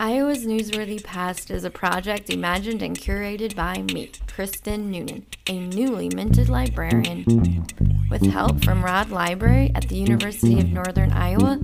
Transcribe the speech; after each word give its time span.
Iowa's 0.00 0.46
Newsworthy 0.46 1.02
Past 1.02 1.50
is 1.50 1.64
a 1.64 1.70
project 1.70 2.30
imagined 2.30 2.82
and 2.82 2.96
curated 2.96 3.56
by 3.56 3.82
me, 3.82 4.12
Kristen 4.28 4.92
Noonan, 4.92 5.26
a 5.48 5.58
newly 5.58 6.08
minted 6.14 6.48
librarian. 6.48 7.24
With 8.10 8.24
help 8.26 8.64
from 8.64 8.84
Rod 8.84 9.10
Library 9.10 9.70
at 9.74 9.88
the 9.88 9.96
University 9.96 10.58
of 10.60 10.70
Northern 10.70 11.12
Iowa, 11.12 11.60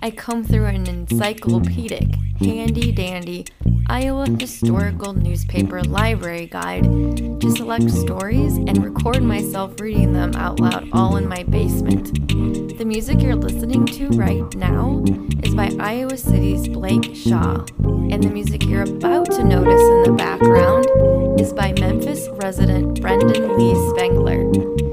I 0.00 0.10
come 0.10 0.44
through 0.44 0.66
an 0.66 0.86
encyclopedic, 0.86 2.14
handy 2.38 2.92
dandy 2.92 3.46
Iowa 3.88 4.28
historical 4.28 5.14
newspaper 5.14 5.80
library 5.82 6.46
guide 6.46 6.84
to 7.40 7.50
select 7.56 7.90
stories 7.90 8.56
and 8.56 8.84
record 8.84 9.22
myself 9.22 9.80
reading 9.80 10.12
them 10.12 10.34
out 10.34 10.60
loud 10.60 10.88
all 10.92 11.16
in 11.16 11.26
my 11.28 11.44
basement. 11.44 12.28
The 12.76 12.84
music 12.84 13.22
you're 13.22 13.36
listening 13.36 13.86
to 13.86 14.08
right 14.08 14.54
now 14.56 15.02
is 15.42 15.54
by 15.54 15.70
Iowa 15.78 16.18
City's 16.18 16.68
Blake 16.68 17.14
Shaw, 17.14 17.64
and 18.10 18.22
the 18.22 18.30
music 18.30 18.64
you're 18.64 18.82
about 18.82 19.30
to 19.32 19.44
notice 19.44 19.80
in 19.80 20.02
the 20.02 20.14
background 20.18 21.40
is 21.40 21.52
by 21.52 21.72
Memphis 21.78 22.28
resident 22.32 23.00
Brendan 23.00 23.56
Lee 23.56 23.74
Spengler. 23.90 24.85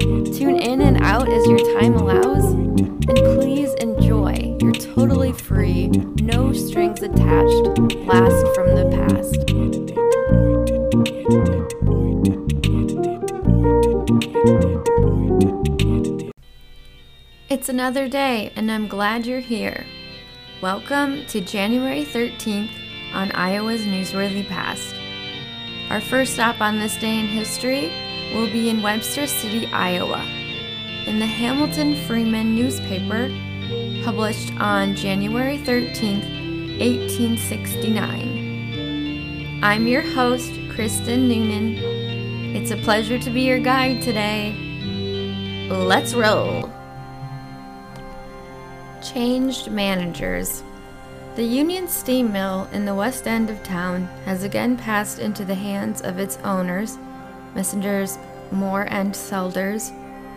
Out 1.14 1.28
as 1.28 1.46
your 1.46 1.58
time 1.78 1.94
allows, 1.94 2.44
and 2.44 3.16
please 3.36 3.72
enjoy 3.74 4.56
your 4.60 4.72
totally 4.72 5.32
free, 5.32 5.86
no 5.86 6.52
strings 6.52 7.02
attached 7.02 7.94
blast 8.04 8.44
from 8.52 8.74
the 8.74 8.84
past. 8.90 9.36
It's 17.48 17.68
another 17.68 18.08
day, 18.08 18.52
and 18.56 18.68
I'm 18.68 18.88
glad 18.88 19.24
you're 19.24 19.38
here. 19.38 19.86
Welcome 20.60 21.26
to 21.26 21.40
January 21.40 22.04
13th 22.04 22.72
on 23.12 23.30
Iowa's 23.30 23.82
Newsworthy 23.82 24.48
Past. 24.48 24.92
Our 25.90 26.00
first 26.00 26.34
stop 26.34 26.60
on 26.60 26.80
this 26.80 26.96
day 26.96 27.20
in 27.20 27.28
history 27.28 27.92
will 28.34 28.50
be 28.50 28.68
in 28.68 28.82
Webster 28.82 29.28
City, 29.28 29.68
Iowa, 29.68 30.26
in 31.06 31.18
the 31.18 31.26
Hamilton 31.26 31.96
Freeman 32.06 32.54
newspaper, 32.54 33.28
published 34.04 34.54
on 34.58 34.94
January 34.94 35.58
13th, 35.58 36.24
1869. 36.78 39.60
I'm 39.62 39.86
your 39.86 40.00
host, 40.00 40.50
Kristen 40.70 41.28
Noonan. 41.28 41.76
It's 42.56 42.70
a 42.70 42.78
pleasure 42.78 43.18
to 43.18 43.30
be 43.30 43.42
your 43.42 43.58
guide 43.58 44.00
today. 44.00 44.54
Let's 45.68 46.14
roll. 46.14 46.72
Changed 49.02 49.70
managers. 49.70 50.62
The 51.36 51.44
Union 51.44 51.86
Steam 51.86 52.32
Mill 52.32 52.66
in 52.72 52.86
the 52.86 52.94
west 52.94 53.26
end 53.26 53.50
of 53.50 53.62
town 53.62 54.08
has 54.24 54.42
again 54.42 54.78
passed 54.78 55.18
into 55.18 55.44
the 55.44 55.54
hands 55.54 56.00
of 56.00 56.18
its 56.18 56.38
owners, 56.44 56.96
Messengers 57.54 58.16
Moore 58.50 58.86
and 58.88 59.14
Selders, 59.14 59.92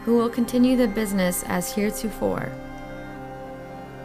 who 0.08 0.16
will 0.16 0.30
continue 0.30 0.78
the 0.78 0.88
business 0.88 1.44
as 1.48 1.74
heretofore. 1.74 2.50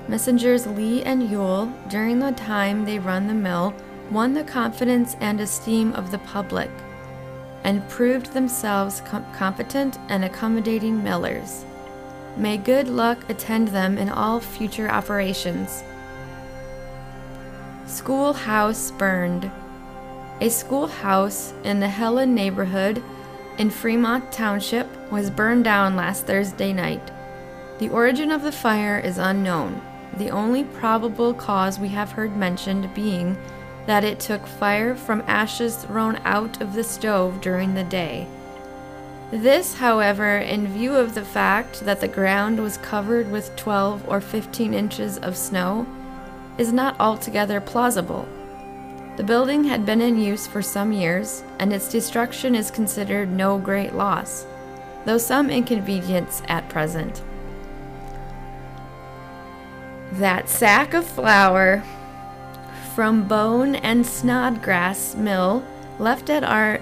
Messengers 0.08 0.67
Lee 0.67 1.00
and 1.05 1.31
Yule, 1.31 1.72
during 1.89 2.19
the 2.19 2.33
time 2.33 2.84
they 2.84 2.98
run 2.98 3.28
the 3.28 3.34
mill, 3.34 3.72
won 4.11 4.34
the 4.34 4.42
confidence 4.42 5.14
and 5.20 5.41
esteem 5.41 5.92
of 5.92 6.11
the 6.11 6.19
public 6.19 6.69
and 7.62 7.89
proved 7.89 8.33
themselves 8.33 9.00
com- 9.03 9.25
competent 9.33 10.00
and 10.08 10.25
accommodating 10.25 11.05
millers. 11.05 11.64
May 12.36 12.56
good 12.56 12.89
luck 12.89 13.30
attend 13.30 13.69
them 13.69 13.97
in 13.97 14.08
all 14.08 14.41
future 14.41 14.91
operations. 14.91 15.84
Schoolhouse 17.86 18.91
burned. 18.91 19.48
A 20.41 20.48
schoolhouse 20.48 21.55
in 21.62 21.78
the 21.78 21.86
Helen 21.86 22.34
neighborhood 22.34 23.00
in 23.63 23.71
Fremont 23.71 24.33
Township 24.33 24.89
was 25.13 25.31
burned 25.31 25.63
down 25.63 25.95
last 25.95 26.27
Thursday 26.27 26.73
night. 26.73 27.13
The 27.79 27.91
origin 27.91 28.33
of 28.33 28.42
the 28.42 28.51
fire 28.51 28.98
is 28.98 29.19
unknown, 29.19 29.81
the 30.17 30.31
only 30.31 30.64
probable 30.64 31.33
cause 31.33 31.79
we 31.79 31.86
have 31.91 32.11
heard 32.11 32.36
mentioned 32.36 32.92
being 32.92 33.39
that 33.86 34.03
it 34.03 34.19
took 34.19 34.45
fire 34.48 34.97
from 34.97 35.23
ashes 35.29 35.77
thrown 35.77 36.17
out 36.25 36.61
of 36.61 36.75
the 36.75 36.83
stove 36.83 37.41
during 37.41 37.75
the 37.75 37.85
day. 37.85 38.27
This, 39.31 39.75
however, 39.75 40.39
in 40.39 40.67
view 40.67 40.97
of 40.97 41.15
the 41.15 41.25
fact 41.25 41.85
that 41.85 42.01
the 42.01 42.09
ground 42.09 42.61
was 42.61 42.79
covered 42.79 43.31
with 43.31 43.55
12 43.55 44.09
or 44.09 44.20
15 44.20 44.75
inches 44.75 45.19
of 45.19 45.36
snow, 45.36 45.86
is 46.59 46.73
not 46.73 46.98
altogether 46.98 47.61
plausible. 47.61 48.27
The 49.17 49.24
building 49.24 49.64
had 49.64 49.84
been 49.84 50.00
in 50.00 50.18
use 50.18 50.46
for 50.46 50.62
some 50.62 50.90
years, 50.90 51.45
and 51.58 51.73
its 51.73 51.89
destruction 51.89 52.55
is 52.55 52.70
considered 52.70 53.30
no 53.30 53.58
great 53.58 53.95
loss, 53.95 54.46
though 55.05 55.18
some 55.18 55.50
inconvenience 55.50 56.42
at 56.48 56.68
present. 56.70 57.23
That 60.12 60.48
sack 60.48 60.95
of 60.95 61.06
flour 61.06 61.83
from 62.95 63.28
Bone 63.28 63.74
and 63.77 64.06
Snodgrass 64.06 65.14
Mill 65.14 65.62
left 65.98 66.30
at 66.30 66.44
our 66.44 66.80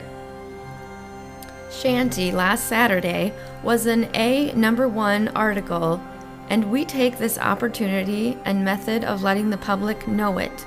shanty 1.71 2.33
last 2.33 2.65
Saturday 2.65 3.33
was 3.63 3.87
an 3.87 4.09
A 4.15 4.53
number 4.53 4.89
one 4.89 5.29
article, 5.29 6.01
and 6.49 6.71
we 6.71 6.85
take 6.85 7.19
this 7.19 7.39
opportunity 7.39 8.39
and 8.45 8.65
method 8.65 9.05
of 9.05 9.23
letting 9.23 9.51
the 9.51 9.59
public 9.59 10.07
know 10.07 10.39
it. 10.39 10.67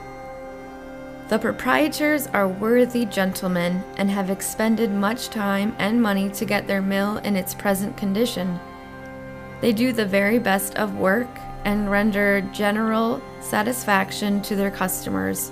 The 1.34 1.40
proprietors 1.40 2.28
are 2.28 2.48
worthy 2.48 3.08
gentlemen 3.08 3.84
and 3.98 4.12
have 4.12 4.30
expended 4.30 4.92
much 4.92 5.30
time 5.30 5.76
and 5.80 6.00
money 6.00 6.30
to 6.30 6.46
get 6.46 6.68
their 6.68 6.80
mill 6.80 7.18
in 7.18 7.36
its 7.36 7.56
present 7.56 7.98
condition. 7.98 8.60
They 9.60 9.74
do 9.74 9.94
the 9.94 10.06
very 10.06 10.38
best 10.38 10.76
of 10.76 11.00
work 11.00 11.28
and 11.66 11.90
render 11.90 12.42
general 12.54 13.20
satisfaction 13.42 14.44
to 14.44 14.56
their 14.56 14.70
customers. 14.70 15.52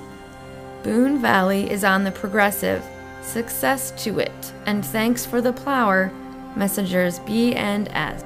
Boone 0.83 1.17
Valley 1.17 1.71
is 1.71 1.83
on 1.83 2.03
the 2.03 2.11
progressive. 2.11 2.85
Success 3.23 3.89
to 4.03 4.19
it, 4.19 4.53
and 4.67 4.85
thanks 4.85 5.25
for 5.25 5.41
the 5.41 5.51
plower, 5.51 6.11
messengers 6.55 7.17
B 7.17 7.55
and 7.55 7.87
S. 7.87 8.23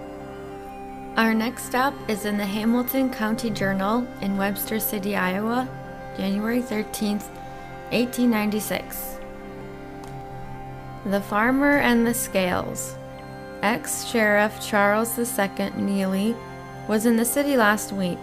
Our 1.16 1.34
next 1.34 1.68
stop 1.68 1.94
is 2.10 2.26
in 2.26 2.36
the 2.38 2.46
Hamilton 2.46 3.14
County 3.14 3.50
Journal 3.50 4.06
in 4.20 4.36
Webster 4.36 4.78
City, 4.78 5.16
Iowa, 5.16 5.70
January 6.18 6.62
13th, 6.62 7.30
1896. 7.96 9.20
The 11.06 11.22
Farmer 11.22 11.78
and 11.78 12.06
the 12.06 12.14
Scales. 12.14 12.98
Ex 13.62 14.04
Sheriff 14.04 14.60
Charles 14.60 15.18
II 15.18 15.70
Neely 15.78 16.36
was 16.90 17.06
in 17.06 17.16
the 17.16 17.24
city 17.24 17.56
last 17.56 17.94
week 17.94 18.20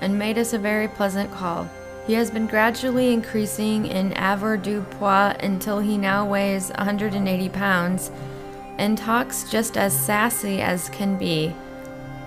and 0.00 0.16
made 0.16 0.38
us 0.38 0.52
a 0.52 0.58
very 0.58 0.86
pleasant 0.86 1.32
call. 1.32 1.68
He 2.06 2.12
has 2.12 2.30
been 2.30 2.46
gradually 2.46 3.12
increasing 3.12 3.86
in 3.86 4.12
avoirdupois 4.12 5.42
until 5.42 5.80
he 5.80 5.98
now 5.98 6.24
weighs 6.24 6.70
180 6.78 7.48
pounds 7.48 8.12
and 8.78 8.96
talks 8.96 9.50
just 9.50 9.76
as 9.76 9.98
sassy 9.98 10.62
as 10.62 10.90
can 10.90 11.18
be. 11.18 11.48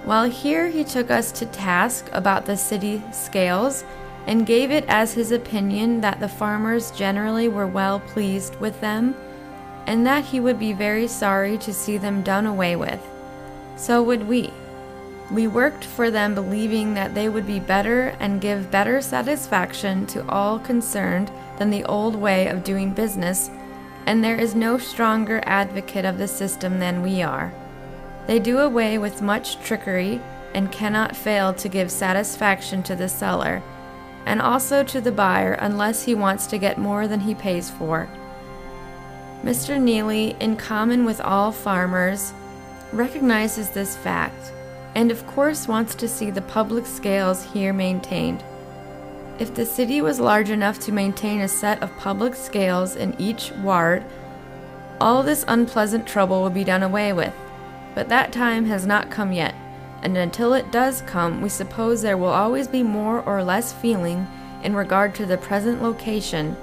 While 0.03 0.29
here, 0.29 0.69
he 0.69 0.83
took 0.83 1.09
us 1.09 1.31
to 1.39 1.45
task 1.45 2.09
about 2.11 2.45
the 2.45 2.57
city 2.57 3.01
scales 3.13 3.85
and 4.27 4.45
gave 4.45 4.71
it 4.71 4.85
as 4.87 5.13
his 5.13 5.31
opinion 5.31 6.01
that 6.01 6.19
the 6.19 6.29
farmers 6.29 6.91
generally 6.91 7.47
were 7.47 7.67
well 7.67 7.99
pleased 7.99 8.55
with 8.59 8.79
them 8.81 9.15
and 9.87 10.05
that 10.05 10.25
he 10.25 10.39
would 10.39 10.59
be 10.59 10.73
very 10.73 11.07
sorry 11.07 11.57
to 11.57 11.73
see 11.73 11.97
them 11.97 12.21
done 12.21 12.45
away 12.45 12.75
with. 12.75 13.01
So 13.75 14.03
would 14.03 14.27
we. 14.27 14.51
We 15.31 15.47
worked 15.47 15.85
for 15.85 16.11
them 16.11 16.35
believing 16.35 16.93
that 16.93 17.15
they 17.15 17.29
would 17.29 17.47
be 17.47 17.59
better 17.59 18.15
and 18.19 18.41
give 18.41 18.69
better 18.69 19.01
satisfaction 19.01 20.05
to 20.07 20.27
all 20.29 20.59
concerned 20.59 21.31
than 21.57 21.69
the 21.69 21.85
old 21.85 22.15
way 22.15 22.47
of 22.47 22.63
doing 22.63 22.93
business, 22.93 23.49
and 24.05 24.23
there 24.23 24.35
is 24.35 24.55
no 24.55 24.77
stronger 24.77 25.41
advocate 25.45 26.05
of 26.05 26.17
the 26.17 26.27
system 26.27 26.79
than 26.79 27.01
we 27.01 27.21
are. 27.21 27.53
They 28.27 28.39
do 28.39 28.59
away 28.59 28.97
with 28.97 29.21
much 29.21 29.59
trickery 29.63 30.21
and 30.53 30.71
cannot 30.71 31.15
fail 31.15 31.53
to 31.53 31.69
give 31.69 31.89
satisfaction 31.89 32.83
to 32.83 32.95
the 32.95 33.07
seller, 33.07 33.63
and 34.25 34.41
also 34.41 34.83
to 34.83 35.01
the 35.01 35.11
buyer 35.11 35.53
unless 35.53 36.03
he 36.03 36.15
wants 36.15 36.47
to 36.47 36.57
get 36.57 36.77
more 36.77 37.07
than 37.07 37.21
he 37.21 37.35
pays 37.35 37.69
for. 37.69 38.09
Mr. 39.43 39.81
Neely, 39.81 40.35
in 40.39 40.55
common 40.55 41.05
with 41.05 41.19
all 41.21 41.51
farmers, 41.51 42.33
recognizes 42.91 43.69
this 43.69 43.95
fact 43.97 44.51
and 44.95 45.11
of 45.11 45.25
course 45.27 45.67
wants 45.67 45.95
to 45.95 46.07
see 46.07 46.29
the 46.29 46.41
public 46.41 46.85
scales 46.85 47.43
here 47.53 47.73
maintained. 47.73 48.43
If 49.39 49.53
the 49.53 49.65
city 49.65 50.01
was 50.01 50.19
large 50.19 50.49
enough 50.49 50.79
to 50.81 50.91
maintain 50.91 51.41
a 51.41 51.47
set 51.47 51.81
of 51.81 51.95
public 51.97 52.35
scales 52.35 52.95
in 52.95 53.15
each 53.19 53.51
ward, 53.63 54.03
all 54.99 55.23
this 55.23 55.45
unpleasant 55.47 56.05
trouble 56.05 56.43
would 56.43 56.53
be 56.53 56.63
done 56.63 56.83
away 56.83 57.13
with. 57.13 57.33
But 57.95 58.09
that 58.09 58.31
time 58.31 58.65
has 58.65 58.85
not 58.85 59.09
come 59.09 59.31
yet, 59.31 59.55
and 60.03 60.17
until 60.17 60.53
it 60.53 60.71
does 60.71 61.01
come, 61.01 61.41
we 61.41 61.49
suppose 61.49 62.01
there 62.01 62.17
will 62.17 62.27
always 62.27 62.67
be 62.67 62.83
more 62.83 63.21
or 63.21 63.43
less 63.43 63.73
feeling 63.73 64.27
in 64.63 64.75
regard 64.75 65.13
to 65.15 65.25
the 65.25 65.37
present 65.37 65.81
location. 65.81 66.55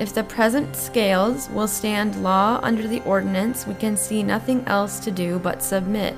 If 0.00 0.14
the 0.14 0.24
present 0.24 0.74
scales 0.74 1.48
will 1.50 1.68
stand 1.68 2.22
law 2.22 2.58
under 2.62 2.88
the 2.88 3.02
ordinance, 3.02 3.66
we 3.66 3.74
can 3.74 3.96
see 3.96 4.22
nothing 4.22 4.64
else 4.66 4.98
to 5.00 5.10
do 5.10 5.38
but 5.38 5.62
submit. 5.62 6.16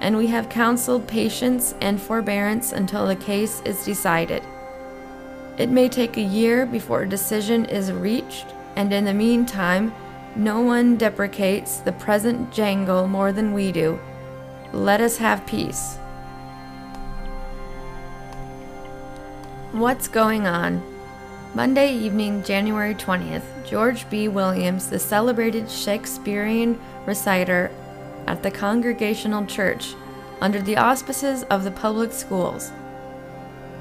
And 0.00 0.16
we 0.16 0.26
have 0.28 0.48
counseled 0.48 1.08
patience 1.08 1.74
and 1.80 2.00
forbearance 2.00 2.72
until 2.72 3.06
the 3.06 3.16
case 3.16 3.62
is 3.64 3.84
decided. 3.84 4.42
It 5.58 5.68
may 5.68 5.88
take 5.88 6.16
a 6.16 6.22
year 6.22 6.66
before 6.66 7.02
a 7.02 7.08
decision 7.08 7.64
is 7.66 7.92
reached, 7.92 8.46
and 8.76 8.92
in 8.92 9.04
the 9.04 9.14
meantime, 9.14 9.92
no 10.34 10.60
one 10.60 10.96
deprecates 10.96 11.78
the 11.78 11.92
present 11.92 12.52
jangle 12.52 13.06
more 13.06 13.32
than 13.32 13.52
we 13.52 13.70
do. 13.70 13.98
Let 14.72 15.02
us 15.02 15.18
have 15.18 15.44
peace. 15.44 15.96
What's 19.72 20.08
going 20.08 20.46
on? 20.46 20.82
Monday 21.54 21.94
evening, 21.94 22.42
January 22.42 22.94
20th, 22.94 23.42
George 23.66 24.08
B. 24.08 24.28
Williams, 24.28 24.88
the 24.88 24.98
celebrated 24.98 25.70
Shakespearean 25.70 26.80
reciter 27.04 27.70
at 28.26 28.42
the 28.42 28.50
Congregational 28.50 29.44
Church, 29.44 29.94
under 30.40 30.62
the 30.62 30.78
auspices 30.78 31.42
of 31.44 31.64
the 31.64 31.70
public 31.70 32.10
schools. 32.10 32.72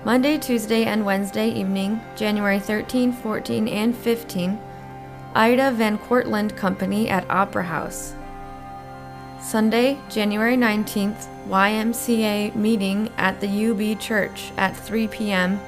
Monday, 0.04 0.38
Tuesday, 0.38 0.84
and 0.84 1.06
Wednesday 1.06 1.50
evening, 1.50 2.02
January 2.18 2.60
13, 2.60 3.14
14, 3.14 3.68
and 3.70 3.96
15, 3.96 4.60
Ida 5.36 5.72
Van 5.72 5.98
Cortlandt 5.98 6.58
Company 6.58 7.08
at 7.08 7.30
Opera 7.30 7.64
House. 7.64 8.14
Sunday, 9.42 9.98
January 10.08 10.56
19th, 10.56 11.28
YMCA 11.50 12.56
meeting 12.56 13.10
at 13.18 13.42
the 13.42 13.48
UB 13.48 14.00
Church 14.00 14.52
at 14.56 14.78
3 14.78 15.08
p.m. 15.08 15.60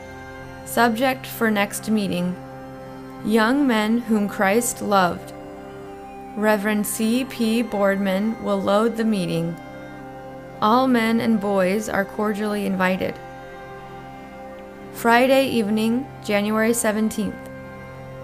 Subject 0.66 1.26
for 1.26 1.50
next 1.50 1.90
meeting 1.90 2.36
Young 3.26 3.66
men 3.66 4.00
whom 4.00 4.30
Christ 4.30 4.82
loved. 4.82 5.34
Reverend 6.36 6.86
C. 6.86 7.26
P. 7.26 7.62
Boardman 7.62 8.42
will 8.44 8.62
load 8.62 8.96
the 8.96 9.06
meeting. 9.06 9.56
All 10.62 10.88
men 10.88 11.20
and 11.20 11.40
boys 11.40 11.90
are 11.90 12.06
cordially 12.06 12.66
invited. 12.66 13.16
Friday 14.94 15.48
evening, 15.48 16.06
January 16.24 16.72
17th. 16.72 17.43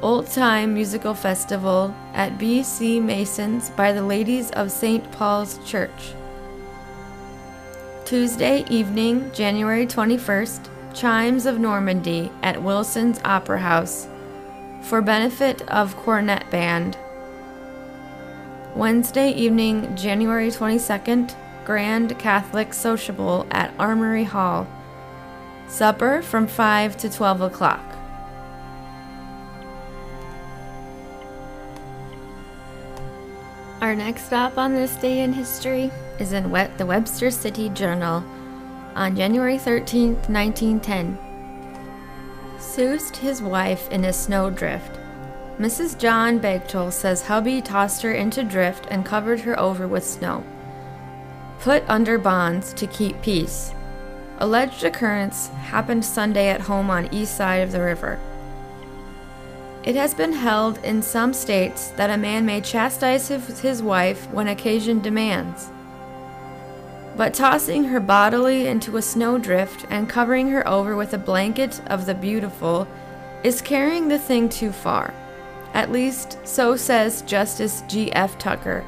Old 0.01 0.27
Time 0.27 0.73
Musical 0.73 1.13
Festival 1.13 1.93
at 2.13 2.37
B.C. 2.37 3.01
Mason's 3.01 3.69
by 3.71 3.91
the 3.91 4.01
Ladies 4.01 4.49
of 4.51 4.71
St. 4.71 5.11
Paul's 5.11 5.59
Church. 5.65 6.13
Tuesday 8.05 8.63
evening, 8.69 9.29
January 9.33 9.85
21st. 9.85 10.69
Chimes 10.93 11.45
of 11.45 11.59
Normandy 11.59 12.31
at 12.41 12.63
Wilson's 12.63 13.19
Opera 13.25 13.59
House 13.59 14.07
for 14.81 15.01
benefit 15.01 15.61
of 15.69 15.95
Cornet 15.97 16.49
Band. 16.49 16.97
Wednesday 18.75 19.31
evening, 19.31 19.95
January 19.97 20.49
22nd, 20.49 21.35
Grand 21.65 22.17
Catholic 22.17 22.73
Sociable 22.73 23.45
at 23.51 23.73
Armory 23.77 24.23
Hall. 24.23 24.65
Supper 25.67 26.21
from 26.21 26.47
5 26.47 26.97
to 26.97 27.09
12 27.09 27.41
o'clock. 27.41 27.88
Our 33.89 33.95
next 33.95 34.25
stop 34.25 34.59
on 34.59 34.75
this 34.75 34.95
day 34.97 35.21
in 35.21 35.33
history 35.33 35.89
is 36.19 36.31
in 36.31 36.43
the 36.43 36.85
Webster 36.85 37.31
City 37.31 37.69
Journal 37.69 38.23
on 38.93 39.15
January 39.15 39.57
13, 39.57 40.13
1910. 40.13 41.17
Soused 42.59 43.17
his 43.17 43.41
wife 43.41 43.89
in 43.89 44.05
a 44.05 44.13
snowdrift. 44.13 44.99
Mrs. 45.57 45.97
John 45.97 46.39
Bagtol 46.39 46.93
says 46.93 47.23
hubby 47.23 47.63
tossed 47.63 48.03
her 48.03 48.13
into 48.13 48.43
drift 48.43 48.85
and 48.91 49.03
covered 49.03 49.39
her 49.39 49.59
over 49.59 49.87
with 49.87 50.05
snow. 50.05 50.43
Put 51.59 51.83
under 51.89 52.19
bonds 52.19 52.73
to 52.73 52.85
keep 52.85 53.19
peace. 53.23 53.73
Alleged 54.37 54.83
occurrence 54.83 55.47
happened 55.47 56.05
Sunday 56.05 56.49
at 56.49 56.61
home 56.61 56.91
on 56.91 57.11
east 57.11 57.35
side 57.35 57.63
of 57.63 57.71
the 57.71 57.81
river. 57.81 58.19
It 59.83 59.95
has 59.95 60.13
been 60.13 60.33
held 60.33 60.83
in 60.83 61.01
some 61.01 61.33
states 61.33 61.89
that 61.91 62.09
a 62.09 62.17
man 62.17 62.45
may 62.45 62.59
chastise 62.59 63.29
his 63.29 63.81
wife 63.81 64.29
when 64.31 64.49
occasion 64.49 64.99
demands. 64.99 65.69
But 67.15 67.33
tossing 67.33 67.85
her 67.85 67.99
bodily 67.99 68.67
into 68.67 68.97
a 68.97 69.01
snowdrift 69.01 69.85
and 69.89 70.09
covering 70.09 70.49
her 70.49 70.67
over 70.67 70.95
with 70.95 71.13
a 71.13 71.17
blanket 71.17 71.81
of 71.87 72.05
the 72.05 72.13
beautiful 72.13 72.87
is 73.43 73.61
carrying 73.61 74.09
the 74.09 74.19
thing 74.19 74.49
too 74.49 74.71
far. 74.71 75.13
At 75.73 75.91
least, 75.91 76.39
so 76.45 76.75
says 76.75 77.21
Justice 77.21 77.83
G. 77.87 78.11
F. 78.13 78.37
Tucker, 78.37 78.83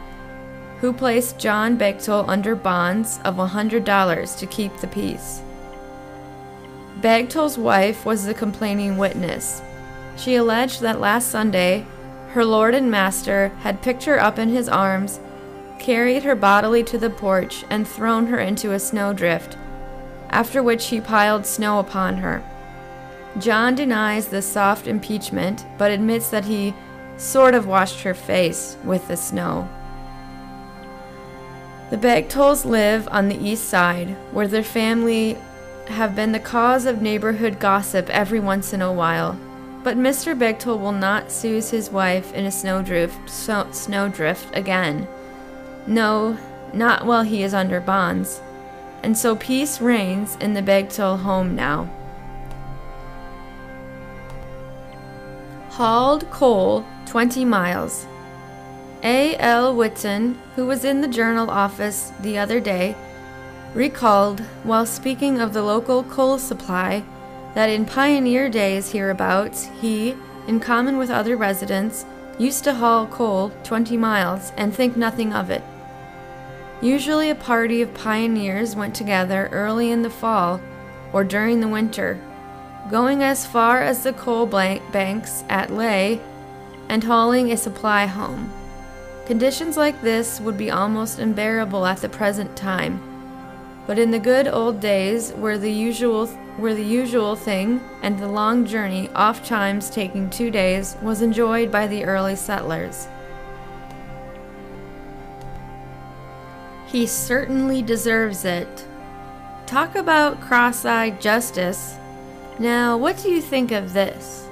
who 0.79 0.91
placed 0.91 1.39
John 1.39 1.77
Bagtol 1.77 2.27
under 2.27 2.55
bonds 2.55 3.19
of 3.23 3.35
$100 3.35 4.39
to 4.39 4.45
keep 4.47 4.75
the 4.77 4.87
peace. 4.87 5.41
Bagtol's 6.99 7.57
wife 7.57 8.05
was 8.05 8.25
the 8.25 8.33
complaining 8.33 8.97
witness. 8.97 9.61
She 10.17 10.35
alleged 10.35 10.81
that 10.81 10.99
last 10.99 11.29
Sunday, 11.29 11.85
her 12.29 12.45
lord 12.45 12.73
and 12.73 12.89
master 12.89 13.49
had 13.59 13.81
picked 13.81 14.05
her 14.05 14.19
up 14.19 14.39
in 14.39 14.49
his 14.49 14.69
arms 14.69 15.19
carried 15.81 16.21
her 16.23 16.35
bodily 16.35 16.83
to 16.83 16.97
the 16.97 17.09
porch, 17.09 17.65
and 17.69 17.87
thrown 17.87 18.27
her 18.27 18.39
into 18.39 18.71
a 18.71 18.79
snowdrift, 18.79 19.57
after 20.29 20.61
which 20.61 20.87
he 20.87 21.01
piled 21.01 21.45
snow 21.45 21.79
upon 21.79 22.17
her. 22.17 22.43
John 23.39 23.75
denies 23.75 24.27
this 24.27 24.45
soft 24.45 24.87
impeachment, 24.87 25.65
but 25.77 25.91
admits 25.91 26.29
that 26.29 26.45
he 26.45 26.73
sort 27.17 27.55
of 27.55 27.65
washed 27.65 28.01
her 28.01 28.13
face 28.13 28.77
with 28.83 29.07
the 29.07 29.17
snow. 29.17 29.67
The 31.89 31.97
Bagtols 31.97 32.63
live 32.63 33.07
on 33.11 33.27
the 33.27 33.43
east 33.43 33.65
side, 33.67 34.15
where 34.31 34.47
their 34.47 34.63
family 34.63 35.37
have 35.87 36.15
been 36.15 36.31
the 36.31 36.39
cause 36.39 36.85
of 36.85 37.01
neighborhood 37.01 37.59
gossip 37.59 38.09
every 38.09 38.39
once 38.39 38.71
in 38.71 38.81
a 38.81 38.93
while. 38.93 39.37
But 39.83 39.97
Mr. 39.97 40.37
Bagtol 40.37 40.79
will 40.79 40.91
not 40.91 41.31
souse 41.31 41.71
his 41.71 41.89
wife 41.89 42.33
in 42.33 42.45
a 42.45 42.51
snowdrift, 42.51 43.29
so, 43.29 43.67
snowdrift 43.71 44.55
again. 44.55 45.07
No, 45.87 46.37
not 46.73 47.05
while 47.05 47.23
he 47.23 47.41
is 47.41 47.53
under 47.53 47.79
bonds. 47.79 48.41
And 49.01 49.17
so 49.17 49.35
peace 49.35 49.81
reigns 49.81 50.37
in 50.39 50.53
the 50.53 50.61
Bagtol 50.61 51.19
home 51.19 51.55
now. 51.55 51.89
Hauled 55.69 56.29
coal 56.29 56.85
20 57.07 57.43
miles. 57.45 58.05
A. 59.03 59.35
L. 59.37 59.75
Whitson, 59.75 60.39
who 60.55 60.67
was 60.67 60.85
in 60.85 61.01
the 61.01 61.07
journal 61.07 61.49
office 61.49 62.11
the 62.19 62.37
other 62.37 62.59
day, 62.59 62.95
recalled, 63.73 64.41
while 64.63 64.85
speaking 64.85 65.41
of 65.41 65.53
the 65.53 65.63
local 65.63 66.03
coal 66.03 66.37
supply, 66.37 67.03
that 67.53 67.69
in 67.69 67.85
pioneer 67.85 68.49
days 68.49 68.91
hereabouts, 68.91 69.69
he, 69.81 70.15
in 70.47 70.59
common 70.59 70.97
with 70.97 71.09
other 71.09 71.35
residents, 71.35 72.05
used 72.37 72.63
to 72.63 72.73
haul 72.73 73.07
coal 73.07 73.51
20 73.63 73.97
miles 73.97 74.51
and 74.57 74.73
think 74.73 74.95
nothing 74.95 75.33
of 75.33 75.49
it. 75.49 75.63
Usually, 76.81 77.29
a 77.29 77.35
party 77.35 77.81
of 77.81 77.93
pioneers 77.93 78.75
went 78.75 78.95
together 78.95 79.49
early 79.51 79.91
in 79.91 80.01
the 80.01 80.09
fall 80.09 80.59
or 81.13 81.23
during 81.23 81.59
the 81.59 81.67
winter, 81.67 82.19
going 82.89 83.21
as 83.21 83.45
far 83.45 83.81
as 83.81 84.03
the 84.03 84.13
coal 84.13 84.47
banks 84.47 85.43
at 85.49 85.71
Lay 85.71 86.19
and 86.89 87.03
hauling 87.03 87.51
a 87.51 87.57
supply 87.57 88.05
home. 88.05 88.51
Conditions 89.27 89.77
like 89.77 90.01
this 90.01 90.41
would 90.41 90.57
be 90.57 90.71
almost 90.71 91.19
unbearable 91.19 91.85
at 91.85 91.97
the 91.97 92.09
present 92.09 92.55
time, 92.57 93.10
but 93.87 93.97
in 93.99 94.11
the 94.11 94.19
good 94.19 94.47
old 94.47 94.79
days 94.79 95.33
were 95.33 95.57
the 95.57 95.71
usual 95.71 96.29
were 96.57 96.73
the 96.73 96.83
usual 96.83 97.35
thing, 97.35 97.81
and 98.03 98.19
the 98.19 98.27
long 98.27 98.65
journey, 98.65 99.09
oft 99.15 99.45
times 99.45 99.89
taking 99.89 100.29
two 100.29 100.51
days, 100.51 100.97
was 101.01 101.21
enjoyed 101.21 101.71
by 101.71 101.87
the 101.87 102.03
early 102.03 102.35
settlers. 102.35 103.07
He 106.87 107.07
certainly 107.07 107.81
deserves 107.81 108.43
it. 108.43 108.85
Talk 109.65 109.95
about 109.95 110.41
cross 110.41 110.83
eyed 110.83 111.21
justice. 111.21 111.95
Now, 112.59 112.97
what 112.97 113.17
do 113.17 113.29
you 113.29 113.41
think 113.41 113.71
of 113.71 113.93
this? 113.93 114.45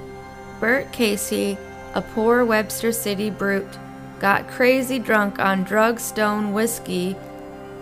Bert 0.58 0.90
Casey, 0.90 1.58
a 1.94 2.00
poor 2.00 2.44
Webster 2.44 2.92
City 2.92 3.28
brute, 3.28 3.78
got 4.18 4.48
crazy 4.48 4.98
drunk 4.98 5.38
on 5.38 5.64
drug 5.64 6.00
stone 6.00 6.54
whiskey 6.54 7.14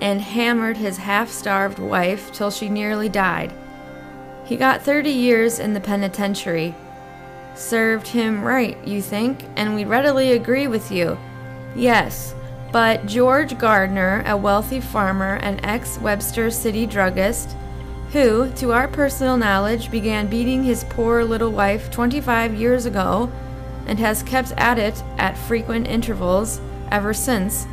and 0.00 0.20
hammered 0.20 0.76
his 0.76 0.98
half 0.98 1.30
starved 1.30 1.78
wife 1.78 2.32
till 2.32 2.50
she 2.50 2.68
nearly 2.68 3.08
died. 3.08 3.52
He 4.44 4.56
got 4.56 4.82
30 4.82 5.10
years 5.10 5.58
in 5.58 5.74
the 5.74 5.80
penitentiary. 5.80 6.74
Served 7.54 8.08
him 8.08 8.42
right, 8.42 8.78
you 8.86 9.02
think, 9.02 9.44
and 9.56 9.74
we 9.74 9.84
readily 9.84 10.32
agree 10.32 10.66
with 10.66 10.90
you. 10.90 11.18
Yes, 11.74 12.34
but 12.72 13.06
George 13.06 13.58
Gardner, 13.58 14.22
a 14.26 14.36
wealthy 14.36 14.80
farmer 14.80 15.38
and 15.42 15.60
ex 15.64 15.98
Webster 15.98 16.50
City 16.50 16.86
druggist, 16.86 17.56
who, 18.12 18.50
to 18.52 18.72
our 18.72 18.88
personal 18.88 19.36
knowledge, 19.36 19.90
began 19.90 20.28
beating 20.28 20.62
his 20.62 20.84
poor 20.84 21.24
little 21.24 21.50
wife 21.50 21.90
25 21.90 22.54
years 22.54 22.86
ago 22.86 23.30
and 23.86 23.98
has 23.98 24.22
kept 24.22 24.52
at 24.52 24.78
it 24.78 25.02
at 25.18 25.36
frequent 25.36 25.86
intervals 25.86 26.60
ever 26.90 27.12
since, 27.12 27.66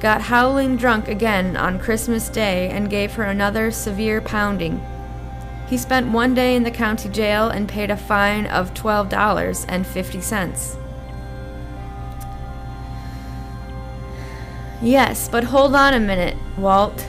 got 0.00 0.22
howling 0.22 0.76
drunk 0.76 1.08
again 1.08 1.56
on 1.56 1.78
Christmas 1.78 2.28
Day 2.28 2.68
and 2.70 2.90
gave 2.90 3.14
her 3.14 3.24
another 3.24 3.70
severe 3.70 4.20
pounding. 4.20 4.80
He 5.68 5.76
spent 5.76 6.12
one 6.12 6.34
day 6.34 6.56
in 6.56 6.62
the 6.62 6.70
county 6.70 7.08
jail 7.08 7.48
and 7.48 7.68
paid 7.68 7.90
a 7.90 7.96
fine 7.96 8.46
of 8.46 8.74
$12.50. 8.74 10.76
Yes, 14.80 15.28
but 15.28 15.44
hold 15.44 15.74
on 15.74 15.94
a 15.94 16.00
minute, 16.00 16.36
Walt. 16.56 17.06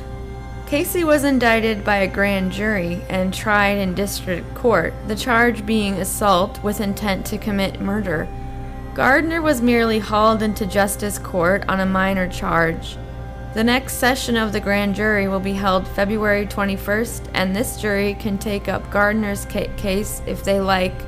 Casey 0.66 1.04
was 1.04 1.24
indicted 1.24 1.84
by 1.84 1.98
a 1.98 2.08
grand 2.08 2.52
jury 2.52 3.02
and 3.10 3.34
tried 3.34 3.78
in 3.78 3.96
district 3.96 4.54
court, 4.56 4.94
the 5.08 5.16
charge 5.16 5.66
being 5.66 5.96
assault 5.96 6.62
with 6.64 6.82
intent 6.82 7.26
to 7.28 7.38
commit 7.38 7.80
murder. 7.80 8.28
Gardner 9.00 9.42
was 9.42 9.62
merely 9.62 10.00
hauled 10.00 10.44
into 10.44 10.66
justice 10.66 11.18
court 11.18 11.64
on 11.70 11.80
a 11.80 11.86
minor 11.86 12.28
charge. 12.28 12.98
The 13.54 13.64
next 13.64 13.94
session 13.94 14.36
of 14.36 14.52
the 14.52 14.60
grand 14.60 14.94
jury 14.94 15.30
will 15.30 15.40
be 15.40 15.54
held 15.54 15.88
February 15.88 16.46
21st, 16.46 17.30
and 17.34 17.56
this 17.56 17.80
jury 17.80 18.16
can 18.16 18.38
take 18.38 18.68
up 18.68 18.92
Gardner's 18.92 19.46
ca- 19.46 19.74
case 19.78 20.22
if 20.28 20.44
they 20.44 20.60
like, 20.60 21.02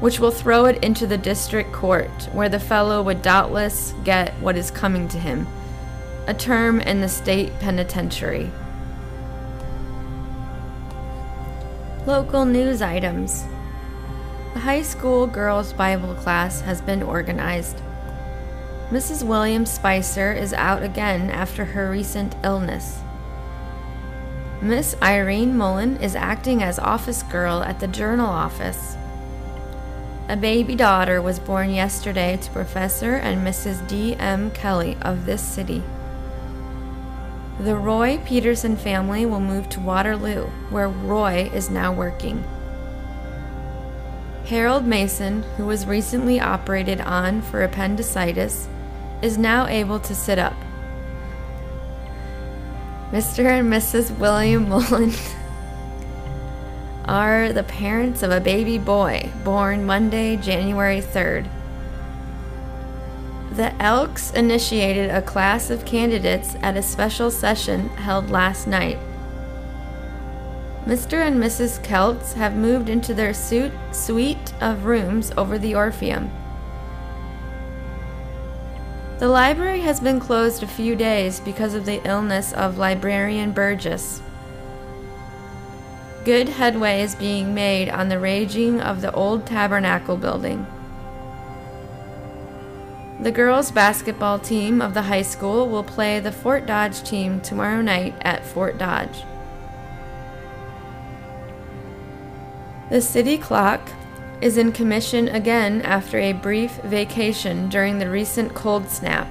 which 0.00 0.20
will 0.20 0.30
throw 0.30 0.64
it 0.64 0.82
into 0.82 1.06
the 1.06 1.18
district 1.18 1.70
court, 1.70 2.30
where 2.32 2.48
the 2.48 2.58
fellow 2.58 3.02
would 3.02 3.20
doubtless 3.20 3.92
get 4.02 4.32
what 4.40 4.56
is 4.56 4.70
coming 4.70 5.06
to 5.08 5.18
him 5.18 5.46
a 6.28 6.32
term 6.32 6.80
in 6.80 7.02
the 7.02 7.08
state 7.10 7.52
penitentiary. 7.60 8.50
Local 12.06 12.46
news 12.46 12.80
items. 12.80 13.44
The 14.56 14.62
high 14.62 14.84
school 14.84 15.26
girls' 15.26 15.74
Bible 15.74 16.14
class 16.14 16.62
has 16.62 16.80
been 16.80 17.02
organized. 17.02 17.76
Mrs. 18.88 19.22
William 19.22 19.66
Spicer 19.66 20.32
is 20.32 20.54
out 20.54 20.82
again 20.82 21.28
after 21.28 21.62
her 21.66 21.90
recent 21.90 22.34
illness. 22.42 23.00
Miss 24.62 24.96
Irene 25.02 25.58
Mullen 25.58 25.98
is 25.98 26.16
acting 26.16 26.62
as 26.62 26.78
office 26.78 27.22
girl 27.24 27.62
at 27.64 27.80
the 27.80 27.86
journal 27.86 28.30
office. 28.30 28.96
A 30.30 30.38
baby 30.38 30.74
daughter 30.74 31.20
was 31.20 31.38
born 31.38 31.68
yesterday 31.68 32.38
to 32.38 32.50
Professor 32.52 33.16
and 33.16 33.46
Mrs. 33.46 33.86
D. 33.86 34.16
M. 34.16 34.50
Kelly 34.52 34.96
of 35.02 35.26
this 35.26 35.42
city. 35.42 35.82
The 37.60 37.76
Roy 37.76 38.16
Peterson 38.24 38.74
family 38.74 39.26
will 39.26 39.38
move 39.38 39.68
to 39.68 39.80
Waterloo, 39.80 40.46
where 40.70 40.88
Roy 40.88 41.50
is 41.52 41.68
now 41.68 41.92
working. 41.92 42.42
Harold 44.46 44.86
Mason, 44.86 45.42
who 45.56 45.66
was 45.66 45.86
recently 45.86 46.38
operated 46.38 47.00
on 47.00 47.42
for 47.42 47.64
appendicitis, 47.64 48.68
is 49.20 49.36
now 49.36 49.66
able 49.66 49.98
to 49.98 50.14
sit 50.14 50.38
up. 50.38 50.54
Mr. 53.10 53.44
and 53.44 53.72
Mrs. 53.72 54.16
William 54.18 54.68
Mullen 54.68 55.12
are 57.06 57.52
the 57.52 57.64
parents 57.64 58.22
of 58.22 58.30
a 58.30 58.40
baby 58.40 58.78
boy 58.78 59.30
born 59.42 59.84
Monday, 59.84 60.36
January 60.36 61.00
3rd. 61.00 61.48
The 63.52 63.74
Elks 63.82 64.30
initiated 64.32 65.10
a 65.10 65.22
class 65.22 65.70
of 65.70 65.84
candidates 65.84 66.54
at 66.62 66.76
a 66.76 66.82
special 66.82 67.32
session 67.32 67.88
held 67.88 68.30
last 68.30 68.68
night. 68.68 68.98
Mr. 70.86 71.26
and 71.26 71.42
Mrs. 71.42 71.82
Celts 71.82 72.34
have 72.34 72.54
moved 72.54 72.88
into 72.88 73.12
their 73.12 73.34
suite, 73.34 73.72
suite 73.90 74.54
of 74.60 74.84
rooms 74.84 75.32
over 75.36 75.58
the 75.58 75.74
Orpheum. 75.74 76.30
The 79.18 79.26
library 79.26 79.80
has 79.80 79.98
been 79.98 80.20
closed 80.20 80.62
a 80.62 80.68
few 80.68 80.94
days 80.94 81.40
because 81.40 81.74
of 81.74 81.86
the 81.86 82.00
illness 82.06 82.52
of 82.52 82.78
librarian 82.78 83.50
Burgess. 83.50 84.22
Good 86.24 86.50
headway 86.50 87.02
is 87.02 87.16
being 87.16 87.52
made 87.52 87.88
on 87.88 88.08
the 88.08 88.20
raging 88.20 88.80
of 88.80 89.00
the 89.00 89.12
old 89.12 89.44
tabernacle 89.44 90.16
building. 90.16 90.68
The 93.18 93.32
girls' 93.32 93.72
basketball 93.72 94.38
team 94.38 94.80
of 94.80 94.94
the 94.94 95.02
high 95.02 95.22
school 95.22 95.68
will 95.68 95.82
play 95.82 96.20
the 96.20 96.30
Fort 96.30 96.64
Dodge 96.64 97.02
team 97.02 97.40
tomorrow 97.40 97.82
night 97.82 98.14
at 98.20 98.44
Fort 98.44 98.78
Dodge. 98.78 99.24
The 102.88 103.00
city 103.00 103.36
clock 103.36 103.80
is 104.40 104.56
in 104.56 104.70
commission 104.70 105.28
again 105.28 105.82
after 105.82 106.18
a 106.18 106.32
brief 106.32 106.76
vacation 106.82 107.68
during 107.68 107.98
the 107.98 108.08
recent 108.08 108.54
cold 108.54 108.88
snap. 108.88 109.28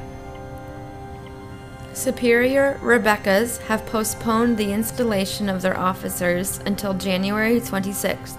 Superior 1.93 2.77
Rebecca's 2.81 3.59
have 3.59 3.85
postponed 3.85 4.57
the 4.57 4.73
installation 4.73 5.47
of 5.47 5.61
their 5.61 5.79
officers 5.79 6.59
until 6.65 6.93
January 6.93 7.61
26th. 7.61 8.35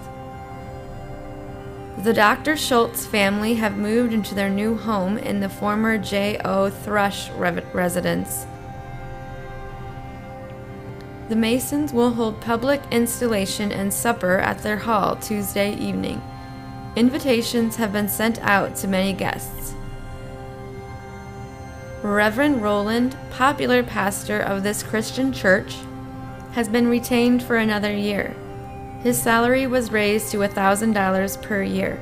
The 2.03 2.13
Dr. 2.13 2.55
Schultz 2.55 3.07
family 3.07 3.55
have 3.55 3.75
moved 3.75 4.13
into 4.13 4.35
their 4.35 4.49
new 4.49 4.77
home 4.77 5.17
in 5.17 5.39
the 5.39 5.49
former 5.49 5.97
J.O. 5.97 6.69
Thrush 6.69 7.31
re- 7.31 7.63
residence. 7.73 8.45
The 11.29 11.35
Masons 11.35 11.91
will 11.91 12.11
hold 12.11 12.39
public 12.39 12.81
installation 12.89 13.73
and 13.73 13.93
supper 13.93 14.37
at 14.37 14.59
their 14.59 14.77
hall 14.77 15.17
Tuesday 15.17 15.75
evening. 15.75 16.21
Invitations 16.95 17.75
have 17.75 17.91
been 17.91 18.07
sent 18.07 18.39
out 18.41 18.77
to 18.77 18.87
many 18.87 19.11
guests. 19.11 19.73
Reverend 22.01 22.61
Roland, 22.61 23.17
popular 23.31 23.83
pastor 23.83 24.39
of 24.39 24.63
this 24.63 24.83
Christian 24.83 25.33
church, 25.33 25.75
has 26.53 26.69
been 26.69 26.87
retained 26.87 27.43
for 27.43 27.57
another 27.57 27.91
year. 27.91 28.33
His 29.03 29.21
salary 29.21 29.67
was 29.67 29.91
raised 29.91 30.31
to 30.31 30.37
$1,000 30.37 31.41
per 31.41 31.61
year. 31.61 31.99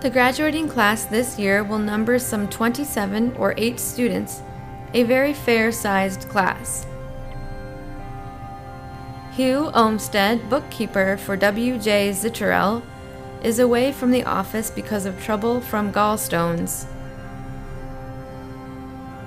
The 0.00 0.10
graduating 0.10 0.68
class 0.68 1.06
this 1.06 1.40
year 1.40 1.64
will 1.64 1.78
number 1.78 2.20
some 2.20 2.48
27 2.48 3.34
or 3.36 3.54
8 3.56 3.80
students, 3.80 4.42
a 4.94 5.02
very 5.02 5.32
fair 5.32 5.72
sized 5.72 6.28
class. 6.28 6.86
Hugh 9.32 9.70
Olmsted, 9.72 10.50
bookkeeper 10.50 11.16
for 11.16 11.38
W.J. 11.38 12.10
Zitterell, 12.10 12.82
is 13.42 13.58
away 13.58 13.90
from 13.90 14.10
the 14.10 14.24
office 14.24 14.70
because 14.70 15.06
of 15.06 15.22
trouble 15.22 15.62
from 15.62 15.90
gallstones. 15.90 16.84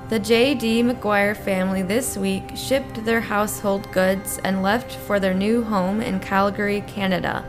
The 0.09 0.19
J.D. 0.19 0.83
McGuire 0.83 1.35
family 1.35 1.81
this 1.81 2.15
week 2.15 2.51
shipped 2.53 3.03
their 3.03 3.21
household 3.21 3.91
goods 3.91 4.39
and 4.43 4.61
left 4.61 4.91
for 4.91 5.19
their 5.19 5.33
new 5.33 5.63
home 5.63 6.01
in 6.01 6.19
Calgary, 6.19 6.81
Canada. 6.81 7.43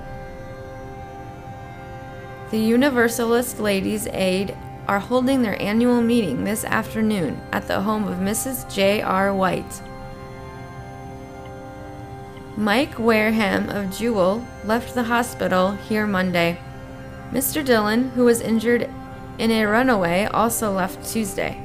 The 2.50 2.58
Universalist 2.58 3.60
Ladies' 3.60 4.08
Aid 4.12 4.56
are 4.88 5.00
holding 5.00 5.42
their 5.42 5.60
annual 5.60 6.00
meeting 6.00 6.44
this 6.44 6.64
afternoon 6.64 7.38
at 7.52 7.68
the 7.68 7.82
home 7.82 8.08
of 8.08 8.16
Mrs. 8.16 8.72
J.R. 8.72 9.34
White. 9.34 9.82
Mike 12.58 12.98
Wareham 12.98 13.68
of 13.68 13.94
Jewell 13.94 14.42
left 14.64 14.94
the 14.94 15.02
hospital 15.02 15.72
here 15.72 16.06
Monday. 16.06 16.58
Mr. 17.30 17.62
Dillon, 17.62 18.08
who 18.10 18.25
was 18.25 18.40
injured 18.40 18.88
in 19.38 19.50
a 19.50 19.66
runaway, 19.66 20.25
also 20.25 20.72
left 20.72 21.06
Tuesday. 21.06 21.60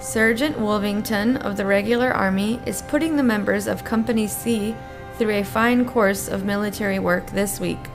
Sergeant 0.00 0.56
Wolvington 0.56 1.36
of 1.42 1.58
the 1.58 1.66
Regular 1.66 2.10
Army 2.10 2.58
is 2.64 2.80
putting 2.80 3.16
the 3.16 3.22
members 3.22 3.66
of 3.66 3.84
Company 3.84 4.26
C 4.26 4.74
through 5.18 5.32
a 5.32 5.42
fine 5.42 5.84
course 5.84 6.26
of 6.26 6.46
military 6.46 6.98
work 6.98 7.26
this 7.32 7.60
week. 7.60 7.90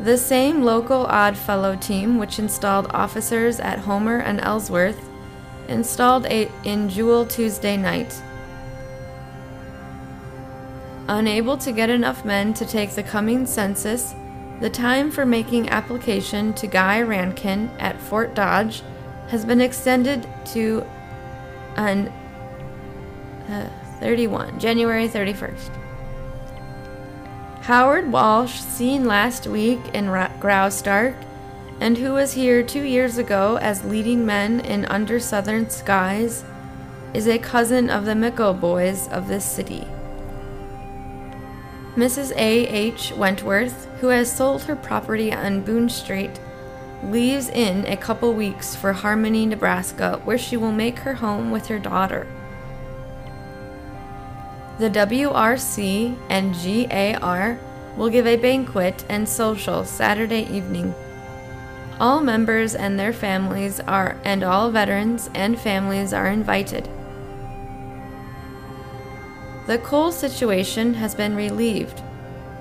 The 0.00 0.16
same 0.16 0.62
local 0.62 1.04
Oddfellow 1.06 1.76
team, 1.76 2.16
which 2.16 2.38
installed 2.38 2.86
officers 2.94 3.60
at 3.60 3.80
Homer 3.80 4.20
and 4.20 4.40
Ellsworth, 4.40 5.06
installed 5.68 6.24
a 6.26 6.50
in 6.64 6.88
Jewell 6.88 7.26
Tuesday 7.26 7.76
night. 7.76 8.22
Unable 11.08 11.56
to 11.56 11.72
get 11.72 11.88
enough 11.88 12.24
men 12.24 12.52
to 12.54 12.66
take 12.66 12.90
the 12.90 13.02
coming 13.02 13.46
census, 13.46 14.14
the 14.60 14.68
time 14.68 15.10
for 15.10 15.24
making 15.24 15.70
application 15.70 16.52
to 16.54 16.66
Guy 16.66 17.00
Rankin 17.00 17.70
at 17.78 17.98
Fort 17.98 18.34
Dodge 18.34 18.82
has 19.28 19.44
been 19.44 19.60
extended 19.60 20.28
to 20.46 20.84
on 21.76 22.08
uh, 23.48 23.70
31, 24.00 24.58
January 24.58 25.08
31st. 25.08 25.70
Howard 27.62 28.10
Walsh, 28.10 28.60
seen 28.60 29.06
last 29.06 29.46
week 29.46 29.80
in 29.94 30.10
Ra- 30.10 30.32
Graustark, 30.40 31.14
and 31.80 31.96
who 31.96 32.12
was 32.12 32.32
here 32.32 32.62
two 32.62 32.82
years 32.82 33.18
ago 33.18 33.56
as 33.62 33.84
leading 33.84 34.26
men 34.26 34.60
in 34.60 34.84
Under 34.86 35.20
Southern 35.20 35.70
Skies, 35.70 36.44
is 37.14 37.28
a 37.28 37.38
cousin 37.38 37.88
of 37.88 38.04
the 38.04 38.12
Mickel 38.12 38.58
boys 38.58 39.08
of 39.08 39.28
this 39.28 39.44
city. 39.44 39.86
Mrs. 41.98 42.30
A. 42.36 42.66
H. 42.68 43.10
Wentworth, 43.16 43.86
who 44.00 44.06
has 44.06 44.30
sold 44.30 44.62
her 44.62 44.76
property 44.76 45.32
on 45.32 45.62
Boone 45.62 45.88
Street, 45.88 46.38
leaves 47.02 47.48
in 47.48 47.84
a 47.86 47.96
couple 47.96 48.32
weeks 48.32 48.76
for 48.76 48.92
Harmony, 48.92 49.46
Nebraska, 49.46 50.20
where 50.24 50.38
she 50.38 50.56
will 50.56 50.70
make 50.70 51.00
her 51.00 51.14
home 51.14 51.50
with 51.50 51.66
her 51.66 51.80
daughter. 51.80 52.28
The 54.78 54.90
WRC 54.90 56.16
and 56.30 56.54
GAR 56.54 57.58
will 57.96 58.10
give 58.10 58.28
a 58.28 58.36
banquet 58.36 59.04
and 59.08 59.28
social 59.28 59.84
Saturday 59.84 60.42
evening. 60.42 60.94
All 61.98 62.20
members 62.20 62.76
and 62.76 62.96
their 62.96 63.12
families 63.12 63.80
are 63.80 64.16
and 64.22 64.44
all 64.44 64.70
veterans 64.70 65.30
and 65.34 65.58
families 65.58 66.12
are 66.12 66.28
invited. 66.28 66.88
The 69.68 69.76
coal 69.76 70.12
situation 70.12 70.94
has 70.94 71.14
been 71.14 71.36
relieved. 71.36 72.00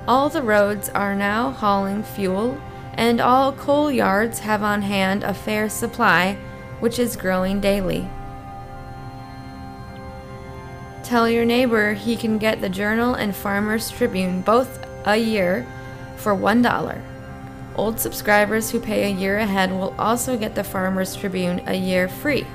All 0.10 0.28
the 0.28 0.42
roads 0.42 0.90
are 0.90 1.16
now 1.16 1.52
hauling 1.52 2.04
fuel, 2.04 2.60
and 2.96 3.22
all 3.22 3.54
coal 3.54 3.90
yards 3.90 4.40
have 4.40 4.62
on 4.62 4.82
hand 4.82 5.24
a 5.24 5.34
fair 5.34 5.70
supply, 5.70 6.38
which 6.82 7.00
is 7.00 7.16
growing 7.16 7.62
daily. 7.62 8.10
Tell 11.02 11.30
your 11.30 11.46
neighbor 11.46 11.94
he 11.94 12.18
can 12.18 12.38
get 12.38 12.60
the 12.60 12.68
Journal 12.68 13.14
and 13.14 13.34
Farmers 13.34 13.90
Tribune 13.90 14.42
both 14.42 14.86
a 15.06 15.16
year 15.16 15.66
for 16.18 16.36
$1. 16.36 17.02
Old 17.78 18.02
subscribers 18.02 18.70
who 18.70 18.82
pay 18.82 19.06
a 19.06 19.16
year 19.16 19.38
ahead 19.38 19.72
will 19.72 19.96
also 19.98 20.38
get 20.38 20.56
the 20.56 20.64
Farmers 20.66 21.16
Tribune 21.16 21.62
a 21.68 21.74
year 21.74 22.10
free. 22.10 22.46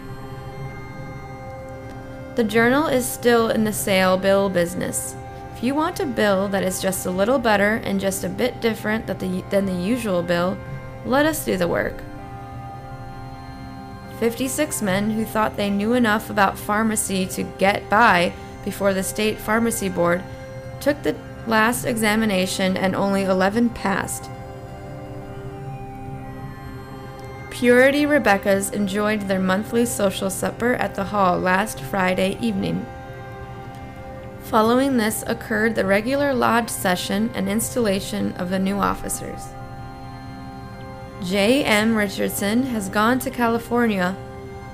The 2.34 2.44
journal 2.44 2.86
is 2.86 3.04
still 3.06 3.50
in 3.50 3.64
the 3.64 3.74
sale 3.74 4.16
bill 4.16 4.48
business. 4.48 5.14
If 5.54 5.62
you 5.62 5.74
want 5.74 6.00
a 6.00 6.06
bill 6.06 6.48
that 6.48 6.62
is 6.62 6.80
just 6.80 7.04
a 7.04 7.10
little 7.10 7.38
better 7.38 7.74
and 7.84 8.00
just 8.00 8.24
a 8.24 8.28
bit 8.30 8.62
different 8.62 9.06
than 9.06 9.66
the, 9.66 9.72
usual 9.74 10.22
bill, 10.22 10.56
let 11.04 11.26
us 11.26 11.44
do 11.44 11.58
the 11.58 11.68
work. 11.68 12.02
56 14.18 14.80
men 14.80 15.10
who 15.10 15.26
thought 15.26 15.58
they 15.58 15.68
knew 15.68 15.92
enough 15.92 16.30
about 16.30 16.56
pharmacy 16.56 17.26
to 17.26 17.42
get 17.42 17.90
by 17.90 18.32
before 18.64 18.94
the 18.94 19.02
state 19.02 19.38
pharmacy 19.38 19.90
board 19.90 20.22
took 20.80 21.02
the 21.02 21.14
last 21.46 21.84
examination 21.84 22.78
and 22.78 22.96
only 22.96 23.24
11 23.24 23.68
passed. 23.70 24.30
Purity 27.52 28.06
Rebecca's 28.06 28.70
enjoyed 28.70 29.20
their 29.28 29.38
monthly 29.38 29.84
social 29.84 30.30
supper 30.30 30.72
at 30.76 30.94
the 30.94 31.04
hall 31.04 31.38
last 31.38 31.80
Friday 31.80 32.38
evening. 32.40 32.86
Following 34.44 34.96
this 34.96 35.22
occurred 35.26 35.74
the 35.74 35.84
regular 35.84 36.32
lodge 36.32 36.70
session 36.70 37.30
and 37.34 37.50
installation 37.50 38.32
of 38.32 38.48
the 38.48 38.58
new 38.58 38.78
officers. 38.78 39.48
J. 41.22 41.62
M. 41.62 41.94
Richardson 41.94 42.62
has 42.64 42.88
gone 42.88 43.18
to 43.18 43.30
California, 43.30 44.12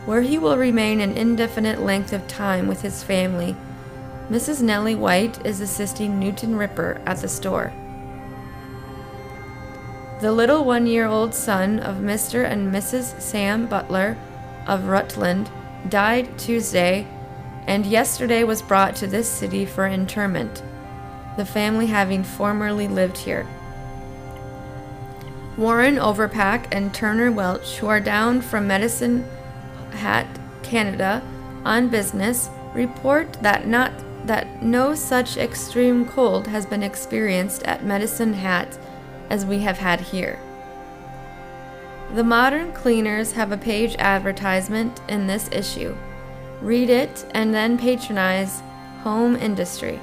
where 0.06 0.22
he 0.22 0.38
will 0.38 0.56
remain 0.56 1.00
an 1.00 1.18
indefinite 1.18 1.80
length 1.80 2.12
of 2.12 2.28
time 2.28 2.68
with 2.68 2.82
his 2.82 3.02
family. 3.02 3.56
Mrs. 4.30 4.62
Nellie 4.62 4.94
White 4.94 5.44
is 5.44 5.60
assisting 5.60 6.20
Newton 6.20 6.54
Ripper 6.56 7.02
at 7.04 7.18
the 7.18 7.28
store. 7.28 7.72
The 10.20 10.32
little 10.32 10.64
one 10.64 10.88
year 10.88 11.06
old 11.06 11.32
son 11.32 11.78
of 11.78 11.98
Mr. 11.98 12.44
and 12.44 12.74
Mrs. 12.74 13.20
Sam 13.20 13.68
Butler 13.68 14.16
of 14.66 14.88
Rutland 14.88 15.48
died 15.88 16.36
Tuesday 16.36 17.06
and 17.68 17.86
yesterday 17.86 18.42
was 18.42 18.60
brought 18.60 18.96
to 18.96 19.06
this 19.06 19.28
city 19.28 19.64
for 19.64 19.86
interment, 19.86 20.64
the 21.36 21.44
family 21.44 21.86
having 21.86 22.24
formerly 22.24 22.88
lived 22.88 23.16
here. 23.18 23.46
Warren 25.56 25.96
Overpack 25.96 26.66
and 26.72 26.92
Turner 26.92 27.30
Welch, 27.30 27.76
who 27.76 27.86
are 27.86 28.00
down 28.00 28.40
from 28.40 28.66
Medicine 28.66 29.24
Hat, 29.92 30.26
Canada, 30.64 31.22
on 31.64 31.88
business, 31.90 32.50
report 32.74 33.32
that 33.34 33.68
not 33.68 33.92
that 34.24 34.62
no 34.62 34.94
such 34.94 35.36
extreme 35.36 36.04
cold 36.04 36.48
has 36.48 36.66
been 36.66 36.82
experienced 36.82 37.62
at 37.62 37.84
Medicine 37.84 38.34
Hat 38.34 38.78
as 39.30 39.44
we 39.44 39.58
have 39.60 39.78
had 39.78 40.00
here. 40.00 40.38
The 42.14 42.24
modern 42.24 42.72
cleaners 42.72 43.32
have 43.32 43.52
a 43.52 43.56
page 43.58 43.94
advertisement 43.98 45.00
in 45.08 45.26
this 45.26 45.48
issue. 45.52 45.94
Read 46.62 46.88
it 46.88 47.26
and 47.32 47.54
then 47.54 47.76
patronize 47.78 48.62
Home 49.02 49.36
Industry. 49.36 50.00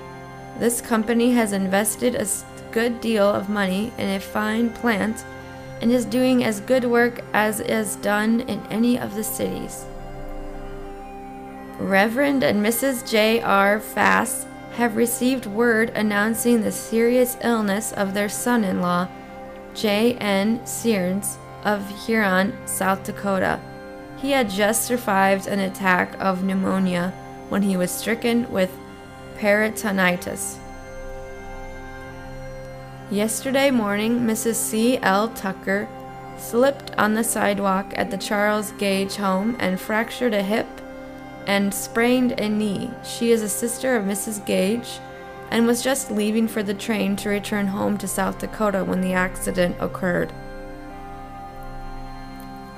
This 0.60 0.82
company 0.82 1.32
has 1.32 1.52
invested 1.52 2.16
a 2.16 2.28
good 2.72 3.02
deal 3.02 3.28
of 3.28 3.50
money 3.50 3.92
in 3.98 4.10
a 4.10 4.20
fine 4.20 4.70
plant 4.70 5.26
and 5.82 5.92
is 5.92 6.06
doing 6.06 6.44
as 6.44 6.60
good 6.62 6.86
work 6.86 7.22
as 7.34 7.60
is 7.60 7.96
done 7.98 8.42
in 8.42 8.62
any 8.70 8.98
of 8.98 9.16
the 9.16 9.24
cities. 9.24 9.86
Reverend 11.78 12.44
and 12.44 12.66
Mrs. 12.66 13.10
J. 13.10 13.42
R. 13.42 13.80
Fass 13.80 14.46
have 14.76 14.98
received 14.98 15.46
word 15.46 15.90
announcing 15.96 16.62
the 16.62 16.72
serious 16.72 17.38
illness 17.42 17.94
of 17.94 18.14
their 18.14 18.28
son 18.28 18.64
in 18.66 18.82
law, 18.82 19.08
J. 19.74 20.16
N. 20.16 20.66
Searns 20.66 21.38
of 21.64 22.06
Huron, 22.06 22.54
South 22.68 23.04
Dakota. 23.04 23.60
He 24.18 24.32
had 24.32 24.50
just 24.50 24.86
survived 24.86 25.48
an 25.48 25.60
attack 25.60 26.16
of 26.20 26.44
pneumonia 26.44 27.14
when 27.50 27.62
he 27.62 27.78
was 27.78 27.90
stricken 27.90 28.52
with 28.52 28.72
peritonitis. 29.38 30.58
Yesterday 33.10 33.72
morning, 33.72 34.22
Mrs. 34.22 34.56
C. 34.56 34.98
L. 34.98 35.30
Tucker 35.30 35.88
slipped 36.38 36.92
on 36.98 37.14
the 37.14 37.24
sidewalk 37.24 37.94
at 37.96 38.12
the 38.12 38.18
Charles 38.18 38.72
Gage 38.74 39.16
home 39.16 39.56
and 39.60 39.80
fractured 39.80 40.34
a 40.34 40.44
hip 40.44 40.68
and 41.48 41.74
sprained 41.74 42.40
a 42.40 42.50
knee. 42.50 42.92
She 43.04 43.32
is 43.32 43.42
a 43.42 43.50
sister 43.50 43.96
of 43.96 44.06
Mrs. 44.06 44.46
Gage 44.46 45.00
and 45.52 45.68
was 45.68 45.84
just 45.84 46.12
leaving 46.12 46.48
for 46.48 46.64
the 46.64 46.74
train 46.74 47.16
to 47.18 47.30
return 47.30 47.68
home 47.68 47.98
to 48.00 48.08
South 48.08 48.40
Dakota 48.40 48.84
when 48.84 49.02
the 49.02 49.14
accident 49.14 49.76
occurred. 49.80 50.34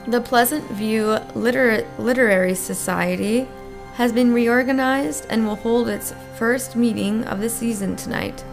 The 0.08 0.21
Pleasant 0.21 0.63
View 0.71 1.17
Liter- 1.36 1.86
Literary 1.97 2.56
Society 2.56 3.47
has 3.95 4.12
been 4.12 4.34
reorganized 4.34 5.25
and 5.30 5.45
will 5.45 5.56
hold 5.56 5.89
its 5.89 6.13
first 6.36 6.75
meeting 6.75 7.23
of 7.25 7.41
the 7.41 7.49
season 7.49 7.95
tonight. 7.95 8.43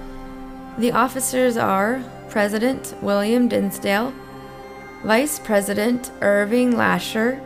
The 0.79 0.93
officers 0.93 1.57
are 1.57 2.03
President 2.29 2.95
William 3.03 3.47
Dinsdale, 3.47 4.13
Vice 5.05 5.39
President 5.39 6.11
Irving 6.23 6.77
Lasher, 6.77 7.41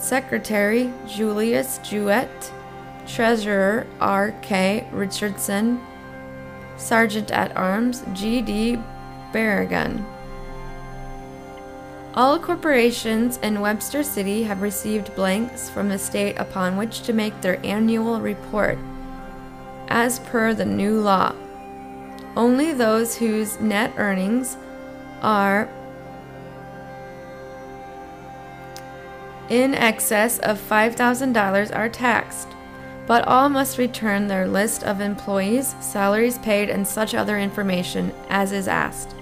Secretary 0.00 0.90
Julius 1.06 1.78
Jewett, 1.78 2.52
Treasurer 3.06 3.86
R.K. 4.00 4.88
Richardson, 4.92 5.78
Sergeant 6.78 7.30
at 7.30 7.54
Arms 7.54 8.02
G.D. 8.14 8.78
Barragan. 9.32 10.02
All 12.14 12.38
corporations 12.38 13.36
in 13.42 13.60
Webster 13.60 14.02
City 14.02 14.42
have 14.42 14.62
received 14.62 15.14
blanks 15.14 15.68
from 15.68 15.90
the 15.90 15.98
state 15.98 16.36
upon 16.38 16.78
which 16.78 17.02
to 17.02 17.12
make 17.12 17.38
their 17.40 17.64
annual 17.64 18.20
report, 18.20 18.78
as 19.88 20.18
per 20.20 20.54
the 20.54 20.64
new 20.64 20.98
law. 20.98 21.34
Only 22.36 22.72
those 22.72 23.16
whose 23.16 23.60
net 23.60 23.92
earnings 23.98 24.56
are 25.20 25.68
in 29.50 29.74
excess 29.74 30.38
of 30.38 30.58
$5,000 30.58 31.76
are 31.76 31.88
taxed, 31.88 32.48
but 33.06 33.26
all 33.26 33.48
must 33.48 33.76
return 33.76 34.28
their 34.28 34.46
list 34.46 34.84
of 34.84 35.00
employees, 35.00 35.74
salaries 35.80 36.38
paid, 36.38 36.70
and 36.70 36.86
such 36.86 37.14
other 37.14 37.38
information 37.38 38.12
as 38.28 38.52
is 38.52 38.68
asked. 38.68 39.14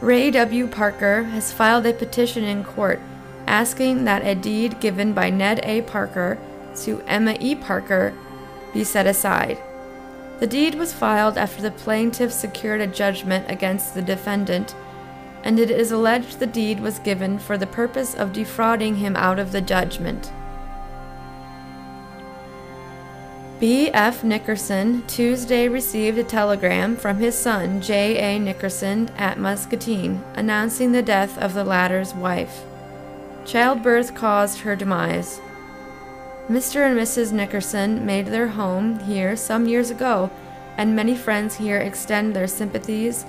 Ray 0.00 0.30
W. 0.32 0.66
Parker 0.66 1.24
has 1.24 1.52
filed 1.52 1.86
a 1.86 1.92
petition 1.92 2.42
in 2.42 2.64
court 2.64 3.00
asking 3.46 4.04
that 4.04 4.26
a 4.26 4.34
deed 4.34 4.80
given 4.80 5.12
by 5.12 5.28
Ned 5.28 5.60
A. 5.62 5.82
Parker 5.82 6.38
to 6.76 7.02
Emma 7.02 7.36
E. 7.38 7.54
Parker 7.54 8.14
be 8.72 8.82
set 8.82 9.06
aside. 9.06 9.58
The 10.40 10.46
deed 10.46 10.74
was 10.74 10.92
filed 10.92 11.36
after 11.36 11.62
the 11.62 11.70
plaintiff 11.70 12.32
secured 12.32 12.80
a 12.80 12.86
judgment 12.86 13.48
against 13.48 13.94
the 13.94 14.02
defendant 14.02 14.74
and 15.44 15.58
it 15.58 15.70
is 15.70 15.92
alleged 15.92 16.38
the 16.38 16.46
deed 16.46 16.80
was 16.80 16.98
given 17.00 17.38
for 17.38 17.58
the 17.58 17.66
purpose 17.66 18.14
of 18.14 18.32
defrauding 18.32 18.96
him 18.96 19.16
out 19.16 19.38
of 19.38 19.52
the 19.52 19.60
judgment. 19.60 20.32
B. 23.62 23.90
F. 23.90 24.24
Nickerson 24.24 25.06
Tuesday 25.06 25.68
received 25.68 26.18
a 26.18 26.24
telegram 26.24 26.96
from 26.96 27.18
his 27.18 27.36
son, 27.38 27.80
J. 27.80 28.18
A. 28.18 28.38
Nickerson, 28.40 29.08
at 29.16 29.38
Muscatine, 29.38 30.24
announcing 30.34 30.90
the 30.90 31.02
death 31.02 31.38
of 31.38 31.54
the 31.54 31.62
latter's 31.62 32.12
wife. 32.12 32.64
Childbirth 33.44 34.16
caused 34.16 34.60
her 34.60 34.74
demise. 34.74 35.40
Mr. 36.48 36.84
and 36.84 36.98
Mrs. 36.98 37.30
Nickerson 37.30 38.04
made 38.04 38.26
their 38.26 38.48
home 38.48 38.98
here 38.98 39.36
some 39.36 39.68
years 39.68 39.90
ago, 39.90 40.28
and 40.76 40.96
many 40.96 41.14
friends 41.14 41.54
here 41.54 41.78
extend 41.78 42.34
their 42.34 42.48
sympathies 42.48 43.24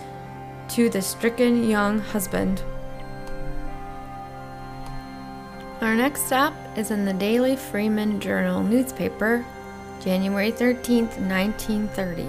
to 0.70 0.90
the 0.90 1.02
stricken 1.02 1.70
young 1.70 2.00
husband. 2.00 2.64
Our 5.82 5.96
next 5.96 6.28
stop 6.28 6.54
is 6.78 6.92
in 6.92 7.06
the 7.06 7.14
Daily 7.14 7.56
Freeman 7.56 8.20
Journal 8.20 8.64
newspaper, 8.64 9.46
January 10.00 10.52
13, 10.52 11.06
1930. 11.06 12.28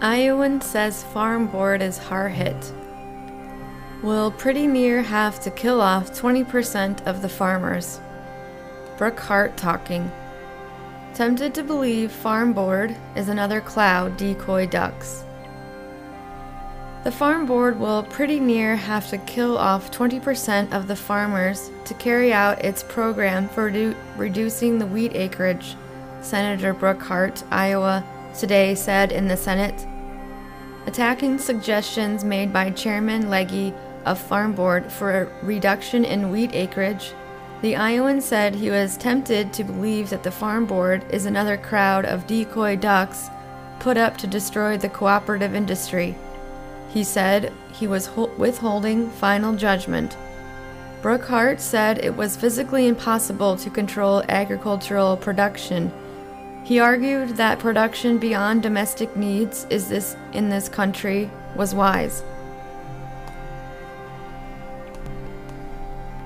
Iowan 0.00 0.60
says 0.60 1.02
farm 1.02 1.48
board 1.48 1.82
is 1.82 1.98
hard 1.98 2.32
hit. 2.32 2.72
Will 4.02 4.30
pretty 4.30 4.68
near 4.68 5.02
have 5.02 5.40
to 5.40 5.50
kill 5.50 5.80
off 5.80 6.12
20% 6.12 7.04
of 7.04 7.20
the 7.20 7.28
farmers. 7.28 8.00
Brookhart 8.96 9.56
talking. 9.56 10.10
Tempted 11.14 11.52
to 11.54 11.64
believe 11.64 12.12
farm 12.12 12.52
board 12.52 12.94
is 13.16 13.28
another 13.28 13.60
cloud 13.60 14.16
decoy 14.16 14.68
ducks. 14.68 15.24
The 17.08 17.16
farm 17.16 17.46
board 17.46 17.80
will 17.80 18.02
pretty 18.02 18.38
near 18.38 18.76
have 18.76 19.08
to 19.08 19.16
kill 19.16 19.56
off 19.56 19.90
20% 19.90 20.74
of 20.74 20.88
the 20.88 20.94
farmers 20.94 21.70
to 21.86 21.94
carry 21.94 22.34
out 22.34 22.62
its 22.62 22.82
program 22.82 23.48
for 23.48 23.70
redu- 23.70 23.96
reducing 24.18 24.78
the 24.78 24.86
wheat 24.86 25.14
acreage, 25.14 25.74
Senator 26.20 26.74
Brookhart, 26.74 27.42
Iowa, 27.50 28.04
today 28.38 28.74
said 28.74 29.10
in 29.10 29.26
the 29.26 29.38
Senate. 29.38 29.86
Attacking 30.86 31.38
suggestions 31.38 32.24
made 32.24 32.52
by 32.52 32.68
Chairman 32.68 33.30
Legge 33.30 33.72
of 34.04 34.18
Farm 34.18 34.52
Board 34.52 34.92
for 34.92 35.22
a 35.22 35.42
reduction 35.42 36.04
in 36.04 36.30
wheat 36.30 36.54
acreage, 36.54 37.14
the 37.62 37.74
Iowan 37.74 38.20
said 38.20 38.54
he 38.54 38.68
was 38.68 38.98
tempted 38.98 39.54
to 39.54 39.64
believe 39.64 40.10
that 40.10 40.24
the 40.24 40.30
Farm 40.30 40.66
Board 40.66 41.06
is 41.08 41.24
another 41.24 41.56
crowd 41.56 42.04
of 42.04 42.26
decoy 42.26 42.76
ducks 42.76 43.30
put 43.78 43.96
up 43.96 44.18
to 44.18 44.26
destroy 44.26 44.76
the 44.76 44.90
cooperative 44.90 45.54
industry. 45.54 46.14
He 46.88 47.04
said 47.04 47.52
he 47.72 47.86
was 47.86 48.10
withholding 48.36 49.10
final 49.10 49.54
judgment. 49.54 50.16
Brookhart 51.02 51.60
said 51.60 52.04
it 52.04 52.16
was 52.16 52.36
physically 52.36 52.88
impossible 52.88 53.56
to 53.56 53.70
control 53.70 54.24
agricultural 54.28 55.16
production. 55.16 55.92
He 56.64 56.80
argued 56.80 57.36
that 57.36 57.60
production 57.60 58.18
beyond 58.18 58.62
domestic 58.62 59.16
needs 59.16 59.66
is 59.70 59.88
this 59.88 60.16
in 60.32 60.48
this 60.48 60.68
country 60.68 61.30
was 61.54 61.74
wise. 61.74 62.22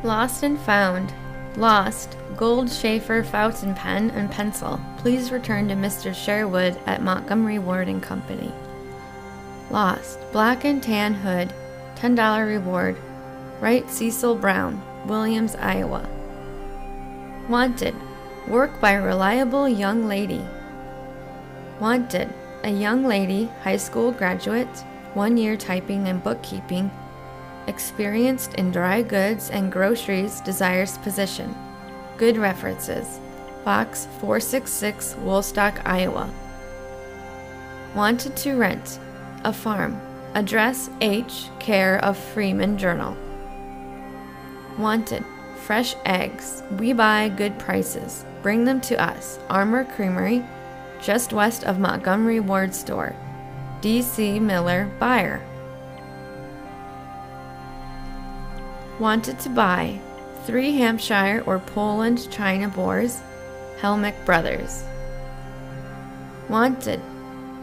Lost 0.02 0.42
and 0.42 0.58
found. 0.58 1.12
Lost. 1.56 2.16
Gold 2.36 2.66
Sheaffer 2.66 3.24
fountain 3.24 3.74
pen 3.74 4.10
and 4.12 4.30
pencil. 4.30 4.80
Please 4.96 5.30
return 5.30 5.68
to 5.68 5.74
Mr. 5.74 6.14
Sherwood 6.14 6.76
at 6.86 7.02
Montgomery 7.02 7.58
Ward 7.58 7.88
and 7.88 8.02
Company. 8.02 8.50
Lost. 9.72 10.18
Black 10.32 10.64
and 10.64 10.82
tan 10.82 11.14
hood. 11.14 11.52
$10 11.96 12.46
reward. 12.46 12.96
Write 13.60 13.90
Cecil 13.90 14.34
Brown, 14.36 14.82
Williams, 15.06 15.56
Iowa. 15.56 16.06
Wanted. 17.48 17.94
Work 18.46 18.80
by 18.80 18.94
reliable 18.94 19.68
young 19.68 20.06
lady. 20.06 20.44
Wanted. 21.80 22.28
A 22.64 22.70
young 22.70 23.04
lady, 23.04 23.46
high 23.64 23.78
school 23.78 24.12
graduate, 24.12 24.84
one 25.14 25.36
year 25.36 25.56
typing 25.56 26.06
and 26.06 26.22
bookkeeping, 26.22 26.90
experienced 27.66 28.54
in 28.54 28.70
dry 28.70 29.02
goods 29.02 29.50
and 29.50 29.72
groceries, 29.72 30.40
desires 30.42 30.98
position. 30.98 31.54
Good 32.18 32.36
references. 32.36 33.18
Box 33.64 34.06
466, 34.20 35.16
Woolstock, 35.22 35.80
Iowa. 35.84 36.30
Wanted 37.94 38.36
to 38.36 38.54
rent. 38.54 38.98
A 39.44 39.52
farm. 39.52 40.00
Address 40.34 40.88
H, 41.00 41.48
care 41.58 42.02
of 42.04 42.16
Freeman 42.16 42.78
Journal. 42.78 43.16
Wanted. 44.78 45.24
Fresh 45.66 45.94
eggs. 46.04 46.62
We 46.78 46.92
buy 46.92 47.28
good 47.28 47.58
prices. 47.58 48.24
Bring 48.42 48.64
them 48.64 48.80
to 48.82 49.00
us. 49.00 49.38
Armour 49.48 49.84
Creamery, 49.84 50.44
just 51.00 51.32
west 51.32 51.64
of 51.64 51.78
Montgomery 51.78 52.40
Ward 52.40 52.74
Store. 52.74 53.14
D.C. 53.80 54.40
Miller, 54.40 54.90
buyer. 54.98 55.40
Wanted 58.98 59.38
to 59.40 59.48
buy 59.50 60.00
three 60.44 60.76
Hampshire 60.76 61.42
or 61.46 61.58
Poland 61.58 62.30
China 62.30 62.68
boars, 62.68 63.20
Helmick 63.80 64.24
Brothers. 64.24 64.84
Wanted 66.48 67.00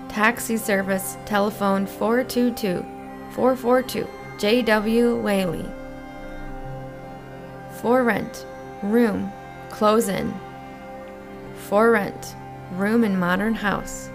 taxi 0.10 0.58
service 0.58 1.18
telephone 1.26 1.86
422 1.86 2.86
442 3.32 4.08
JW 4.38 5.22
Whaley. 5.22 5.66
For 7.82 8.04
rent, 8.04 8.46
room, 8.82 9.32
close 9.70 10.10
in. 10.10 10.34
For 11.68 11.92
rent, 11.92 12.36
room 12.72 13.04
in 13.04 13.18
modern 13.18 13.54
house. 13.54 14.10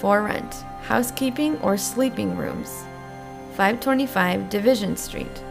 For 0.00 0.22
rent, 0.22 0.54
housekeeping 0.82 1.58
or 1.60 1.76
sleeping 1.76 2.36
rooms. 2.36 2.84
525 3.56 4.48
Division 4.50 4.96
Street. 4.96 5.42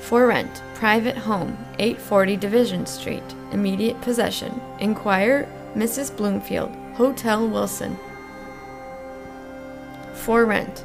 For 0.00 0.26
rent, 0.26 0.62
private 0.74 1.16
home, 1.16 1.56
840 1.78 2.36
Division 2.36 2.86
Street, 2.86 3.24
immediate 3.52 4.00
possession. 4.00 4.60
Inquire 4.80 5.48
Mrs. 5.74 6.14
Bloomfield, 6.16 6.74
Hotel 6.94 7.48
Wilson. 7.48 7.98
For 10.12 10.44
rent, 10.44 10.84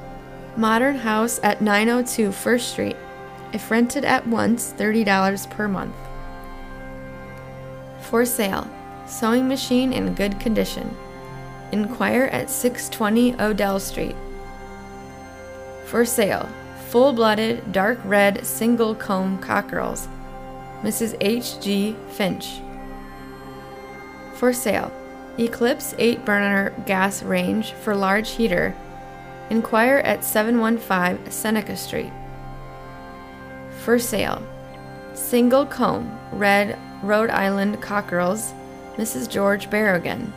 modern 0.58 0.95
house 0.95 1.39
at 1.43 1.62
902 1.62 2.32
First 2.32 2.69
Street. 2.69 2.95
If 3.54 3.69
rented 3.69 4.06
at 4.06 4.26
once, 4.28 4.74
$30 4.78 5.50
per 5.50 5.67
month. 5.67 5.95
For 8.02 8.26
sale, 8.26 8.67
sewing 9.06 9.48
machine 9.48 9.93
in 9.93 10.15
good 10.15 10.39
condition. 10.39 10.95
Inquire 11.72 12.26
at 12.32 12.50
620 12.50 13.39
Odell 13.39 13.80
Street. 13.80 14.15
For 15.86 16.06
sale, 16.06 16.50
full 16.89 17.13
blooded, 17.13 17.72
dark 17.72 18.00
red, 18.04 18.45
single 18.45 18.95
comb 18.95 19.38
cockerels. 19.38 20.08
Mrs. 20.82 21.15
H. 21.22 21.60
G. 21.62 21.95
Finch. 22.10 22.62
For 24.34 24.54
sale. 24.54 24.91
Eclipse 25.39 25.95
8 25.97 26.25
burner 26.25 26.71
gas 26.86 27.23
range 27.23 27.71
for 27.71 27.95
large 27.95 28.32
heater. 28.32 28.75
Inquire 29.49 29.99
at 29.99 30.25
715 30.25 31.32
Seneca 31.32 31.78
Street. 31.78 32.12
For 33.84 33.97
sale. 33.97 34.43
Single 35.13 35.65
comb, 35.65 36.19
red 36.34 36.78
Rhode 37.02 37.30
Island 37.30 37.82
cockerels. 37.82 38.54
Mrs. 38.97 39.30
George 39.30 39.69
Barrogan. 39.69 40.34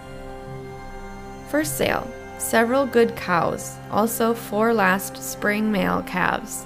For 1.49 1.65
sale 1.65 2.09
several 2.39 2.87
good 2.87 3.17
cows, 3.17 3.77
also 3.91 4.35
four 4.35 4.75
last 4.75 5.17
spring 5.17 5.71
male 5.73 6.03
calves. 6.03 6.65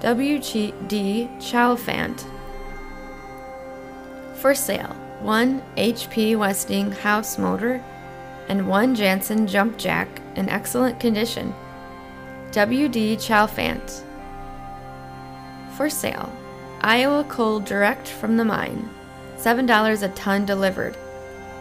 W.D. 0.00 1.28
Chalfant. 1.38 2.24
For 4.34 4.54
sale, 4.54 4.96
one 5.20 5.62
HP 5.76 6.36
Westinghouse 6.36 7.38
motor 7.38 7.82
and 8.48 8.68
one 8.68 8.94
Jansen 8.94 9.46
jump 9.46 9.76
jack 9.78 10.08
in 10.36 10.48
excellent 10.48 11.00
condition. 11.00 11.54
W.D. 12.52 13.16
Chalfant. 13.16 14.02
For 15.76 15.90
sale, 15.90 16.32
Iowa 16.80 17.24
coal 17.24 17.60
direct 17.60 18.08
from 18.08 18.36
the 18.36 18.44
mine, 18.44 18.88
$7 19.36 20.02
a 20.02 20.08
ton 20.10 20.46
delivered. 20.46 20.96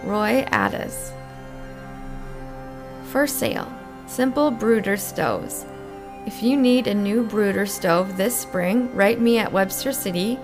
Roy 0.03 0.45
Addis 0.51 1.11
for 3.15 3.25
sale 3.25 3.71
simple 4.07 4.51
brooder 4.51 4.97
stoves. 4.97 5.65
If 6.25 6.43
you 6.43 6.57
need 6.57 6.85
a 6.85 6.93
new 6.93 7.23
brooder 7.23 7.65
stove 7.65 8.17
this 8.17 8.35
spring, 8.37 8.93
write 8.93 9.21
me 9.21 9.37
at 9.37 9.53
Webster 9.53 9.93
City 9.93 10.37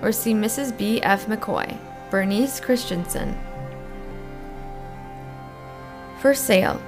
or 0.00 0.10
see 0.10 0.32
Mrs. 0.32 0.74
B. 0.74 1.02
F. 1.02 1.26
McCoy, 1.26 1.76
Bernice 2.10 2.60
Christensen. 2.60 3.38
For 6.20 6.34
sale 6.34 6.80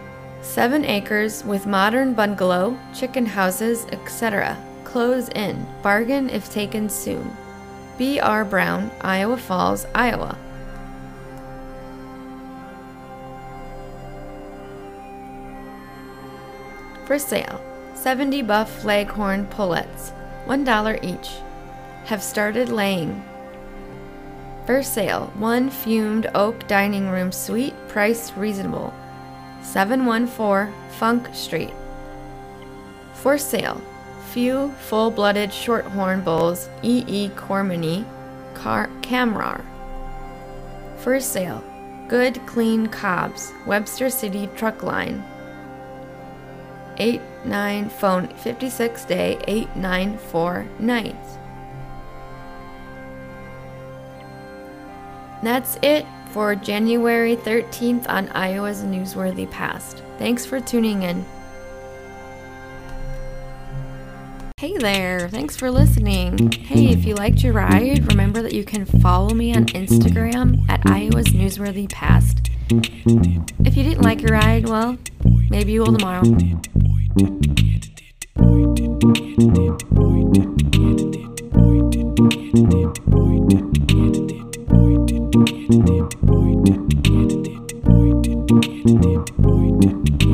7 0.43 0.85
acres 0.85 1.45
with 1.45 1.67
modern 1.67 2.15
bungalow, 2.15 2.79
chicken 2.95 3.27
houses, 3.27 3.85
etc. 3.93 4.57
Close 4.85 5.29
in, 5.31 5.67
bargain 5.83 6.31
if 6.31 6.51
taken 6.51 6.89
soon. 6.89 7.37
B. 7.99 8.21
R. 8.21 8.45
Brown, 8.45 8.91
Iowa 9.01 9.37
Falls, 9.37 9.87
Iowa. 9.95 10.39
For 17.07 17.19
sale 17.19 17.61
70 17.95 18.43
buff 18.43 18.85
leghorn 18.85 19.47
pullets, 19.47 20.13
$1 20.47 21.05
each. 21.05 21.31
Have 22.05 22.23
started 22.23 22.69
laying. 22.69 23.23
For 24.67 24.83
sale, 24.83 25.33
one 25.39 25.71
fumed 25.71 26.29
oak 26.35 26.67
dining 26.67 27.09
room 27.09 27.31
suite, 27.31 27.75
price 27.87 28.33
reasonable. 28.33 28.93
714 29.63 30.75
Funk 30.99 31.29
Street. 31.33 31.73
For 33.15 33.39
sale, 33.39 33.81
few 34.33 34.73
full 34.81 35.13
blooded 35.13 35.53
shorthorn 35.53 36.23
bulls, 36.23 36.69
E. 36.83 37.05
E. 37.07 37.29
Cormany, 37.31 38.05
Car- 38.55 38.91
Kamrar. 39.03 39.65
For 40.97 41.21
sale, 41.21 41.63
good 42.09 42.45
clean 42.47 42.89
cobs, 42.89 43.53
Webster 43.67 44.11
City 44.11 44.49
Truck 44.57 44.83
Line. 44.83 45.25
89 46.99 47.89
phone 47.91 48.29
56 48.29 49.05
day 49.05 49.39
894 49.47 50.67
night. 50.81 51.17
That's 55.43 55.79
it 55.83 56.07
for 56.31 56.55
January 56.55 57.37
13th 57.37 58.09
on 58.09 58.29
Iowa's 58.31 58.83
Newsworthy 58.83 59.51
Past. 59.51 60.03
Thanks 60.19 60.45
for 60.45 60.61
tuning 60.61 61.03
in. 61.03 61.25
Hey 64.59 64.79
there, 64.79 65.29
thanks 65.29 65.55
for 65.55 65.71
listening. 65.71 66.51
Hey, 66.51 66.87
if 66.87 67.05
you 67.05 67.15
liked 67.15 67.43
your 67.43 67.53
ride, 67.53 68.11
remember 68.11 68.41
that 68.41 68.55
you 68.55 68.65
can 68.65 68.87
follow 68.87 69.35
me 69.35 69.55
on 69.55 69.67
Instagram 69.67 70.69
at 70.71 70.81
Iowa's 70.87 71.27
Newsworthy 71.27 71.91
Past. 71.91 72.51
If 72.71 73.77
you 73.77 73.83
didn't 73.83 74.03
like 74.03 74.23
your 74.23 74.33
ride, 74.33 74.69
well, 74.69 74.97
maybe 75.51 75.73
you 75.73 75.81
will 75.81 75.97
tomorrow. 75.97 76.23